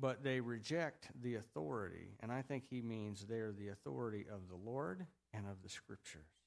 but 0.00 0.22
they 0.22 0.40
reject 0.40 1.08
the 1.20 1.36
authority. 1.36 2.16
And 2.20 2.30
I 2.30 2.42
think 2.42 2.64
he 2.68 2.80
means 2.80 3.24
they're 3.24 3.52
the 3.52 3.68
authority 3.68 4.26
of 4.32 4.48
the 4.48 4.70
Lord 4.70 5.06
and 5.32 5.46
of 5.46 5.62
the 5.62 5.68
scriptures. 5.68 6.37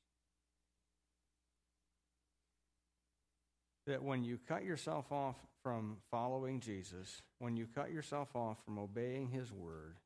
That 3.92 4.04
when 4.04 4.24
you 4.24 4.40
cut 4.48 4.64
yourself 4.64 5.12
off 5.12 5.36
from 5.64 5.98
following 6.12 6.62
Jesus, 6.62 7.22
when 7.40 7.58
you 7.58 7.68
cut 7.76 7.92
yourself 7.92 8.30
off 8.38 8.56
from 8.64 8.80
obeying 8.80 9.28
his 9.28 9.52
word, 9.52 9.98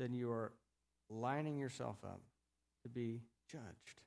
then 0.00 0.12
you 0.12 0.28
are 0.32 0.50
lining 1.08 1.56
yourself 1.56 1.98
up 2.02 2.20
to 2.82 2.88
be 2.88 3.20
judged. 3.48 4.00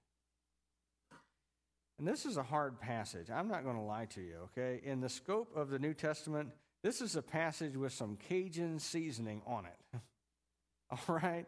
And 1.98 2.06
this 2.06 2.26
is 2.26 2.36
a 2.36 2.44
hard 2.44 2.78
passage. 2.78 3.30
I'm 3.34 3.48
not 3.48 3.64
going 3.64 3.78
to 3.78 3.82
lie 3.82 4.08
to 4.08 4.22
you, 4.22 4.50
okay? 4.52 4.82
In 4.84 5.00
the 5.00 5.08
scope 5.08 5.56
of 5.56 5.70
the 5.70 5.80
New 5.80 5.94
Testament, 5.94 6.50
this 6.84 7.00
is 7.00 7.16
a 7.16 7.22
passage 7.22 7.78
with 7.78 7.94
some 7.94 8.18
Cajun 8.18 8.80
seasoning 8.80 9.44
on 9.48 9.66
it. 9.66 10.02
All 10.92 11.16
right? 11.16 11.46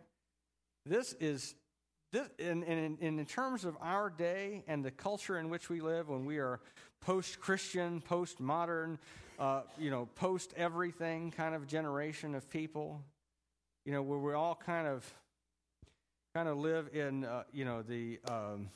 This 0.85 1.11
is 1.19 1.53
this 2.15 2.29
in, 2.39 2.63
in, 2.63 2.97
in 2.99 3.25
terms 3.25 3.65
of 3.65 3.75
our 3.81 4.09
day 4.09 4.63
and 4.67 4.83
the 4.83 4.91
culture 4.91 5.37
in 5.37 5.49
which 5.49 5.69
we 5.69 5.81
live 5.81 6.07
when 6.07 6.25
we 6.25 6.37
are 6.37 6.61
post-Christian, 7.01 8.01
post-modern, 8.01 8.97
uh, 9.37 9.61
you 9.77 9.91
know, 9.91 10.07
post-everything 10.15 11.31
kind 11.31 11.53
of 11.53 11.67
generation 11.67 12.33
of 12.33 12.49
people, 12.49 13.01
you 13.85 13.91
know, 13.91 14.01
where 14.01 14.17
we 14.17 14.33
all 14.33 14.55
kind 14.55 14.87
of 14.87 15.05
kind 16.33 16.47
of 16.47 16.57
live 16.57 16.89
in, 16.93 17.25
uh, 17.25 17.43
you 17.51 17.65
know, 17.65 17.81
the 17.81 18.19
um, 18.29 18.69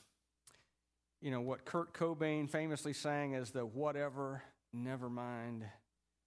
you 1.21 1.31
know, 1.31 1.41
what 1.41 1.65
Kurt 1.65 1.93
Cobain 1.93 2.49
famously 2.49 2.93
sang 2.93 3.35
as 3.35 3.51
the 3.51 3.65
whatever, 3.65 4.41
never 4.73 5.09
mind 5.09 5.65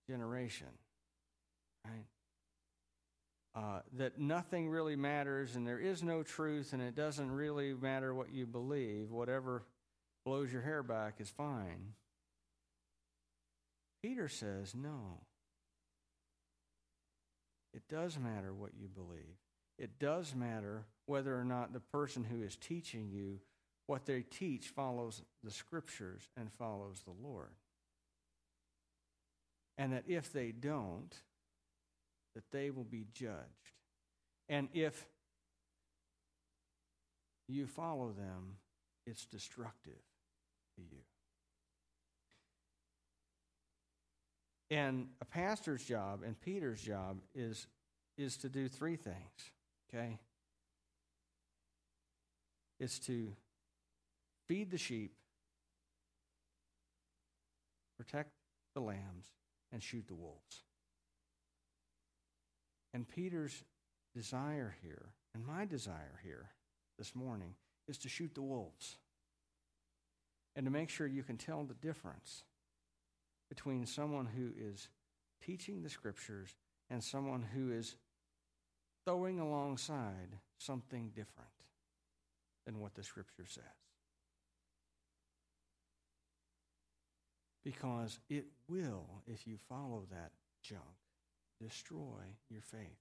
generation, 0.09 0.67
right? 1.85 2.05
Uh, 3.55 3.81
that 3.99 4.19
nothing 4.19 4.69
really 4.69 4.97
matters 4.97 5.57
and 5.57 5.67
there 5.67 5.79
is 5.79 6.03
no 6.03 6.23
truth 6.23 6.73
and 6.73 6.81
it 6.81 6.95
doesn't 6.95 7.31
really 7.31 7.75
matter 7.75 8.15
what 8.15 8.33
you 8.33 8.47
believe. 8.47 9.11
Whatever 9.11 9.63
blows 10.25 10.51
your 10.51 10.63
hair 10.63 10.83
back 10.83 11.17
is 11.19 11.29
fine. 11.29 11.93
Peter 14.03 14.29
says, 14.29 14.75
no. 14.75 15.21
It 17.75 17.83
does 17.89 18.19
matter 18.19 18.55
what 18.55 18.71
you 18.81 18.89
believe. 18.89 19.37
It 19.79 19.99
does 19.99 20.35
matter 20.35 20.87
whether 21.07 21.39
or 21.39 21.45
not 21.45 21.73
the 21.73 21.81
person 21.81 22.25
who 22.25 22.43
is 22.43 22.57
teaching 22.57 23.11
you 23.11 23.41
what 23.87 24.07
they 24.07 24.23
teach 24.23 24.69
follows 24.69 25.23
the 25.43 25.51
scriptures 25.51 26.29
and 26.37 26.53
follows 26.53 27.03
the 27.05 27.27
Lord. 27.27 27.51
And 29.77 29.93
that 29.93 30.05
if 30.07 30.33
they 30.33 30.53
don't, 30.53 31.15
that 32.35 32.51
they 32.51 32.71
will 32.71 32.85
be 32.85 33.07
judged. 33.13 33.37
And 34.49 34.69
if 34.73 35.07
you 37.49 37.67
follow 37.67 38.13
them, 38.13 38.57
it's 39.07 39.25
destructive 39.27 40.01
to 40.77 40.83
you. 40.83 41.03
And 44.71 45.09
a 45.21 45.27
pastor's 45.27 45.85
job 45.85 46.21
and 46.25 46.41
Peter's 46.41 46.81
job 46.81 47.19
is, 47.35 47.67
is 48.17 48.39
to 48.39 48.49
do 48.49 48.69
three 48.69 48.97
things, 48.97 49.51
okay? 49.93 50.19
It's 52.81 52.99
to 53.01 53.29
feed 54.49 54.71
the 54.71 54.79
sheep, 54.79 55.13
protect 57.99 58.31
the 58.75 58.81
lambs, 58.81 59.27
and 59.73 59.83
shoot 59.83 60.07
the 60.09 60.15
wolves. 60.15 60.63
And 62.95 63.09
Peter's 63.09 63.65
desire 64.15 64.77
here, 64.83 65.13
and 65.35 65.47
my 65.47 65.65
desire 65.65 66.21
here 66.23 66.51
this 66.99 67.15
morning, 67.15 67.55
is 67.89 67.99
to 67.99 68.09
shoot 68.09 68.35
the 68.35 68.43
wolves 68.43 68.97
and 70.55 70.67
to 70.67 70.71
make 70.71 70.91
sure 70.91 71.07
you 71.07 71.23
can 71.23 71.39
tell 71.39 71.65
the 71.65 71.75
difference 71.75 72.45
between 73.49 73.87
someone 73.87 74.27
who 74.27 74.51
is 74.59 74.89
teaching 75.45 75.83
the 75.83 75.89
scriptures 75.89 76.55
and 76.91 77.03
someone 77.03 77.43
who 77.43 77.73
is 77.73 77.97
throwing 79.05 79.41
alongside 79.41 80.39
something 80.59 81.11
different 81.15 81.51
than 82.67 82.79
what 82.79 82.95
the 82.95 83.03
scripture 83.03 83.47
says. 83.47 83.65
Because 87.65 88.19
it 88.29 88.47
will, 88.69 89.07
if 89.27 89.47
you 89.47 89.57
follow 89.69 90.05
that 90.11 90.33
junk, 90.63 90.83
destroy 91.63 92.37
your 92.51 92.63
faith. 92.63 92.99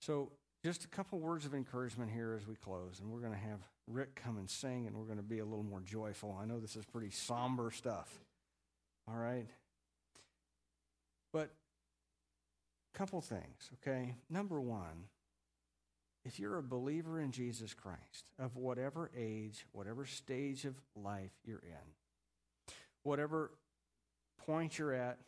So, 0.00 0.32
just 0.64 0.84
a 0.84 0.88
couple 0.88 1.20
words 1.20 1.46
of 1.46 1.54
encouragement 1.54 2.10
here 2.10 2.36
as 2.38 2.46
we 2.46 2.56
close, 2.56 3.00
and 3.00 3.10
we're 3.10 3.20
going 3.20 3.32
to 3.32 3.38
have 3.38 3.60
Rick 3.86 4.16
come 4.16 4.36
and 4.36 4.50
sing, 4.50 4.86
and 4.86 4.96
we're 4.96 5.04
going 5.04 5.18
to 5.18 5.22
be 5.22 5.38
a 5.38 5.44
little 5.44 5.64
more 5.64 5.80
joyful. 5.80 6.36
I 6.40 6.44
know 6.44 6.58
this 6.58 6.76
is 6.76 6.84
pretty 6.84 7.10
somber 7.10 7.70
stuff. 7.70 8.10
All 9.08 9.16
right? 9.16 9.46
But 11.32 11.50
a 12.94 12.98
couple 12.98 13.20
things, 13.20 13.70
okay? 13.74 14.14
Number 14.28 14.60
one, 14.60 15.04
if 16.24 16.40
you're 16.40 16.58
a 16.58 16.62
believer 16.62 17.20
in 17.20 17.30
Jesus 17.30 17.72
Christ, 17.74 18.30
of 18.38 18.56
whatever 18.56 19.10
age, 19.16 19.64
whatever 19.70 20.04
stage 20.04 20.64
of 20.64 20.74
life 20.96 21.30
you're 21.44 21.62
in, 21.62 22.74
whatever 23.04 23.52
point 24.46 24.78
you're 24.78 24.94
at 24.94 25.18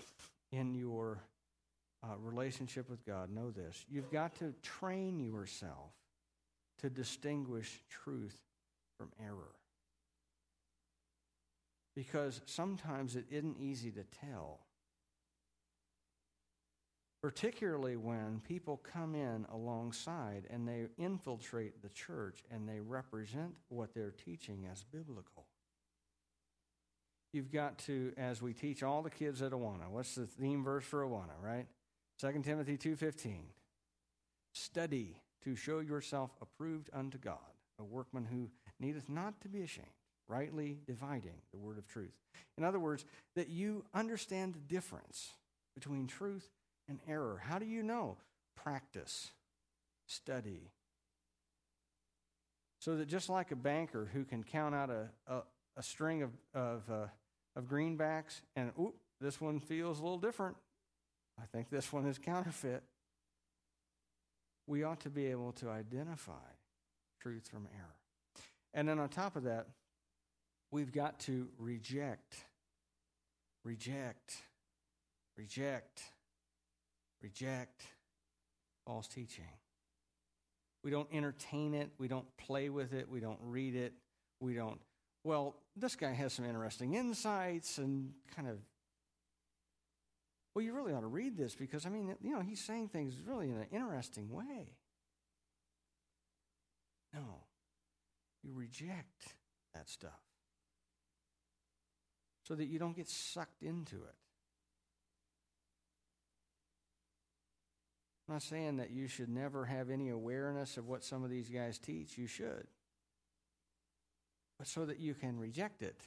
in 0.51 0.74
your 0.74 1.22
uh, 2.03 2.16
relationship 2.18 2.88
with 2.88 3.05
God, 3.05 3.30
know 3.30 3.51
this. 3.51 3.84
You've 3.88 4.11
got 4.11 4.36
to 4.38 4.55
train 4.62 5.18
yourself 5.18 5.92
to 6.78 6.90
distinguish 6.90 7.80
truth 7.90 8.38
from 8.96 9.11
error. 9.20 9.55
Because 11.96 12.40
sometimes 12.46 13.16
it 13.16 13.24
isn't 13.30 13.59
easy 13.59 13.90
to 13.90 14.05
tell. 14.30 14.61
Particularly 17.20 17.96
when 17.96 18.40
people 18.46 18.76
come 18.76 19.16
in 19.16 19.44
alongside 19.53 20.44
and 20.51 20.68
they 20.68 20.86
infiltrate 20.99 21.82
the 21.82 21.88
church 21.88 22.44
and 22.49 22.68
they 22.68 22.78
represent 22.78 23.55
what 23.68 23.92
they're 23.92 24.14
teaching 24.24 24.68
as 24.70 24.84
biblical. 24.84 25.46
You've 27.32 27.51
got 27.51 27.78
to, 27.80 28.12
as 28.16 28.40
we 28.40 28.53
teach 28.55 28.84
all 28.84 29.03
the 29.03 29.11
kids 29.11 29.42
at 29.42 29.51
Awana, 29.51 29.90
what's 29.90 30.14
the 30.14 30.26
theme 30.26 30.62
verse 30.62 30.84
for 30.84 31.03
Awana, 31.05 31.34
right? 31.42 31.66
2 32.18 32.42
Timothy 32.42 32.76
2:15 32.76 33.44
Study 34.52 35.20
to 35.42 35.54
show 35.54 35.78
yourself 35.78 36.34
approved 36.40 36.90
unto 36.92 37.16
God, 37.16 37.38
a 37.78 37.84
workman 37.84 38.24
who 38.24 38.50
needeth 38.80 39.08
not 39.08 39.40
to 39.42 39.48
be 39.48 39.62
ashamed, 39.62 39.86
rightly 40.26 40.80
dividing 40.86 41.42
the 41.52 41.58
word 41.58 41.78
of 41.78 41.86
truth. 41.86 42.18
In 42.56 42.64
other 42.64 42.80
words, 42.80 43.04
that 43.36 43.48
you 43.48 43.84
understand 43.94 44.54
the 44.54 44.60
difference 44.60 45.34
between 45.74 46.08
truth 46.08 46.50
and 46.88 46.98
error. 47.06 47.40
How 47.44 47.58
do 47.58 47.66
you 47.66 47.82
know? 47.82 48.16
Practice, 48.56 49.30
study. 50.06 50.72
So 52.80 52.96
that 52.96 53.06
just 53.06 53.28
like 53.28 53.52
a 53.52 53.56
banker 53.56 54.08
who 54.12 54.24
can 54.24 54.42
count 54.42 54.74
out 54.74 54.90
a, 54.90 55.08
a, 55.26 55.42
a 55.76 55.82
string 55.82 56.22
of, 56.22 56.30
of, 56.54 56.82
uh, 56.90 57.06
of 57.54 57.68
greenbacks 57.68 58.40
and, 58.56 58.72
oop, 58.80 58.94
this 59.20 59.40
one 59.40 59.60
feels 59.60 60.00
a 60.00 60.02
little 60.02 60.18
different. 60.18 60.56
I 61.41 61.47
think 61.53 61.70
this 61.70 61.93
one 61.93 62.07
is 62.07 62.18
counterfeit. 62.18 62.82
We 64.66 64.82
ought 64.82 65.01
to 65.01 65.11
be 65.11 65.26
able 65.26 65.53
to 65.53 65.70
identify 65.70 66.32
truth 67.20 67.49
from 67.51 67.66
error. 67.74 67.95
And 68.74 68.89
then 68.89 68.99
on 68.99 69.09
top 69.09 69.36
of 69.36 69.45
that, 69.45 69.66
we've 70.70 70.93
got 70.93 71.18
to 71.20 71.49
reject, 71.59 72.36
reject, 73.64 74.36
reject, 75.36 76.03
reject 77.22 77.82
false 78.86 79.09
teaching. 79.09 79.45
We 80.84 80.91
don't 80.91 81.09
entertain 81.12 81.74
it. 81.74 81.91
We 81.99 82.09
don't 82.09 82.26
play 82.36 82.68
with 82.68 82.93
it. 82.93 83.09
We 83.09 83.20
don't 83.20 83.41
read 83.43 83.74
it. 83.74 83.95
We 84.41 84.55
don't, 84.55 84.80
well, 85.24 85.57
this 85.76 85.97
guy 85.97 86.12
has 86.12 86.32
some 86.32 86.45
interesting 86.45 86.95
insights 86.95 87.78
and 87.78 88.12
kind 88.34 88.49
of 88.49 88.59
well, 90.55 90.64
you 90.64 90.72
really 90.72 90.92
ought 90.92 91.01
to 91.01 91.07
read 91.07 91.36
this 91.36 91.55
because, 91.55 91.86
I 91.86 91.88
mean, 91.88 92.14
you 92.20 92.32
know, 92.32 92.40
he's 92.40 92.61
saying 92.61 92.88
things 92.88 93.14
really 93.24 93.51
in 93.51 93.57
an 93.57 93.66
interesting 93.70 94.30
way. 94.30 94.76
No, 97.14 97.44
you 98.42 98.53
reject 98.53 99.34
that 99.74 99.88
stuff 99.88 100.20
so 102.42 102.55
that 102.55 102.66
you 102.66 102.78
don't 102.78 102.96
get 102.96 103.09
sucked 103.09 103.62
into 103.62 103.96
it. 103.96 104.14
I'm 108.26 108.34
not 108.34 108.42
saying 108.42 108.76
that 108.76 108.90
you 108.90 109.09
should 109.09 109.30
never 109.30 109.64
have 109.64 109.88
any 109.88 110.11
awareness 110.11 110.76
of 110.76 110.86
what 110.86 111.03
some 111.03 111.24
of 111.24 111.30
these 111.30 111.49
guys 111.49 111.78
teach. 111.78 112.18
You 112.18 112.26
should. 112.26 112.66
But 114.59 114.66
so 114.66 114.84
that 114.84 114.99
you 114.99 115.14
can 115.14 115.38
reject 115.38 115.82
it 115.82 116.03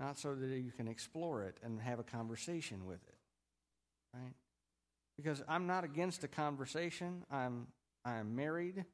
not 0.00 0.18
so 0.18 0.34
that 0.34 0.58
you 0.58 0.72
can 0.72 0.88
explore 0.88 1.44
it 1.44 1.58
and 1.62 1.80
have 1.80 1.98
a 1.98 2.04
conversation 2.04 2.86
with 2.86 3.00
it. 3.06 3.14
Right? 4.14 4.34
because 5.20 5.42
I'm 5.48 5.66
not 5.66 5.84
against 5.84 6.24
a 6.24 6.28
conversation. 6.28 7.24
I'm 7.30 7.66
I'm 8.04 8.34
married. 8.34 8.84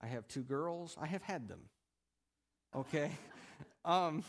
I 0.00 0.06
have 0.06 0.28
two 0.28 0.42
girls. 0.42 0.96
I 1.00 1.06
have 1.06 1.22
had 1.22 1.48
them. 1.48 1.60
Okay? 2.74 3.10
um, 3.84 4.22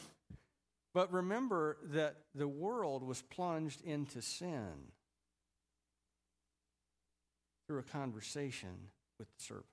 but 0.94 1.14
remember 1.14 1.78
that 1.92 2.16
the 2.34 2.48
world 2.48 3.04
was 3.04 3.22
plunged 3.22 3.82
into 3.84 4.22
sin 4.22 4.92
through 7.68 7.80
a 7.80 7.84
conversation 7.84 8.90
with 9.20 9.28
the 9.28 9.44
serpent. 9.44 9.68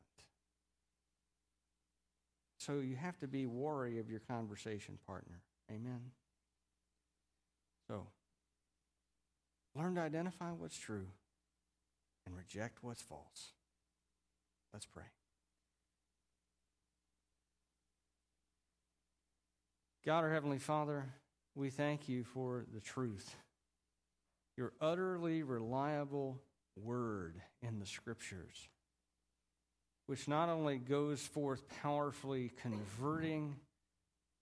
So 2.59 2.81
you 2.81 2.97
have 2.97 3.19
to 3.21 3.27
be 3.27 3.47
wary 3.47 3.99
of 3.99 4.11
your 4.11 4.21
conversation 4.21 4.99
partner. 5.07 5.41
Amen. 5.71 6.01
So 7.91 8.07
learn 9.75 9.97
to 9.97 10.01
identify 10.01 10.53
what's 10.53 10.79
true 10.79 11.09
and 12.25 12.37
reject 12.37 12.85
what's 12.85 13.03
false. 13.03 13.51
Let's 14.73 14.87
pray. 14.87 15.03
God, 20.07 20.23
our 20.23 20.33
Heavenly 20.33 20.59
Father, 20.59 21.05
we 21.57 21.69
thank 21.71 22.09
you 22.09 22.23
for 22.23 22.65
the 22.73 22.81
truth, 22.81 23.35
your 24.57 24.73
utterly 24.81 25.43
reliable 25.43 26.39
word 26.77 27.43
in 27.61 27.81
the 27.81 27.87
Scriptures, 27.87 28.69
which 30.07 30.29
not 30.29 30.49
only 30.49 30.79
goes 30.79 31.23
forth 31.23 31.65
powerfully 31.83 32.53
converting 32.63 33.57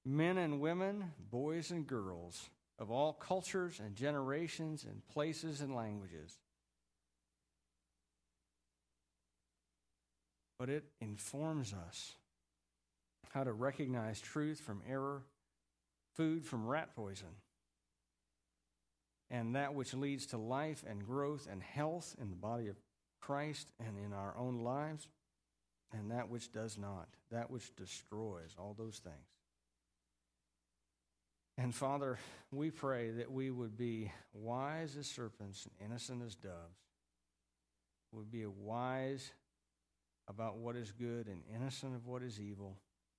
men 0.05 0.36
and 0.36 0.61
women, 0.61 1.12
boys 1.30 1.70
and 1.70 1.86
girls 1.86 2.51
of 2.79 2.91
all 2.91 3.12
cultures 3.12 3.81
and 3.81 3.97
generations 3.97 4.85
and 4.85 5.07
places 5.09 5.61
and 5.61 5.74
languages. 5.74 6.39
But 10.59 10.68
it 10.68 10.85
informs 11.01 11.72
us 11.72 12.14
how 13.33 13.45
to 13.45 13.53
recognize 13.53 14.20
truth 14.20 14.61
from 14.61 14.83
error, 14.89 15.22
food 16.14 16.45
from 16.45 16.66
rat 16.66 16.95
poison, 16.97 17.29
and 19.31 19.55
that 19.55 19.74
which 19.74 19.95
leads 19.95 20.26
to 20.26 20.39
life 20.39 20.85
and 20.89 21.05
growth 21.05 21.47
and 21.51 21.62
health 21.62 22.16
in 22.20 22.31
the 22.31 22.37
body 22.37 22.68
of 22.68 22.76
Christ 23.20 23.68
and 23.79 23.99
in 23.99 24.12
our 24.12 24.35
own 24.39 24.59
lives, 24.64 25.09
and 25.93 26.11
that 26.11 26.29
which 26.29 26.53
does 26.53 26.79
not, 26.79 27.09
that 27.31 27.51
which 27.51 27.74
destroys, 27.76 28.55
all 28.59 28.74
those 28.76 28.99
things. 28.99 29.38
And 31.59 31.75
Father, 31.75 32.21
we 32.53 32.71
pray 32.71 33.11
that 33.11 33.33
we 33.33 33.51
would 33.51 33.77
be 33.77 34.13
wise 34.33 34.97
as 34.97 35.09
serpents 35.09 35.67
and 35.67 35.91
innocent 35.91 36.23
as 36.25 36.37
doves. 36.37 36.55
Would 38.13 38.31
be 38.31 38.47
wise 38.47 39.33
about 40.29 40.59
what 40.59 40.77
is 40.77 40.93
good 40.93 41.27
and 41.27 41.43
innocent 41.53 41.97
of 41.97 42.07
what 42.07 42.23
is 42.23 42.41
evil, 42.41 42.77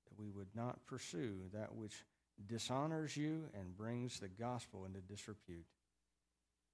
that 0.08 0.18
we 0.18 0.30
would 0.30 0.56
not 0.56 0.86
pursue 0.86 1.36
that 1.54 1.76
which 1.76 2.06
dishonors 2.48 3.18
you 3.18 3.44
and 3.60 3.76
brings 3.76 4.20
the 4.20 4.30
gospel 4.30 4.86
into 4.86 5.02
disrepute. 5.02 5.66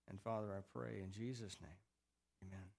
And 0.07 0.21
Father, 0.21 0.53
I 0.55 0.61
pray 0.71 1.01
in 1.03 1.11
Jesus' 1.11 1.57
name, 1.59 2.47
amen. 2.47 2.74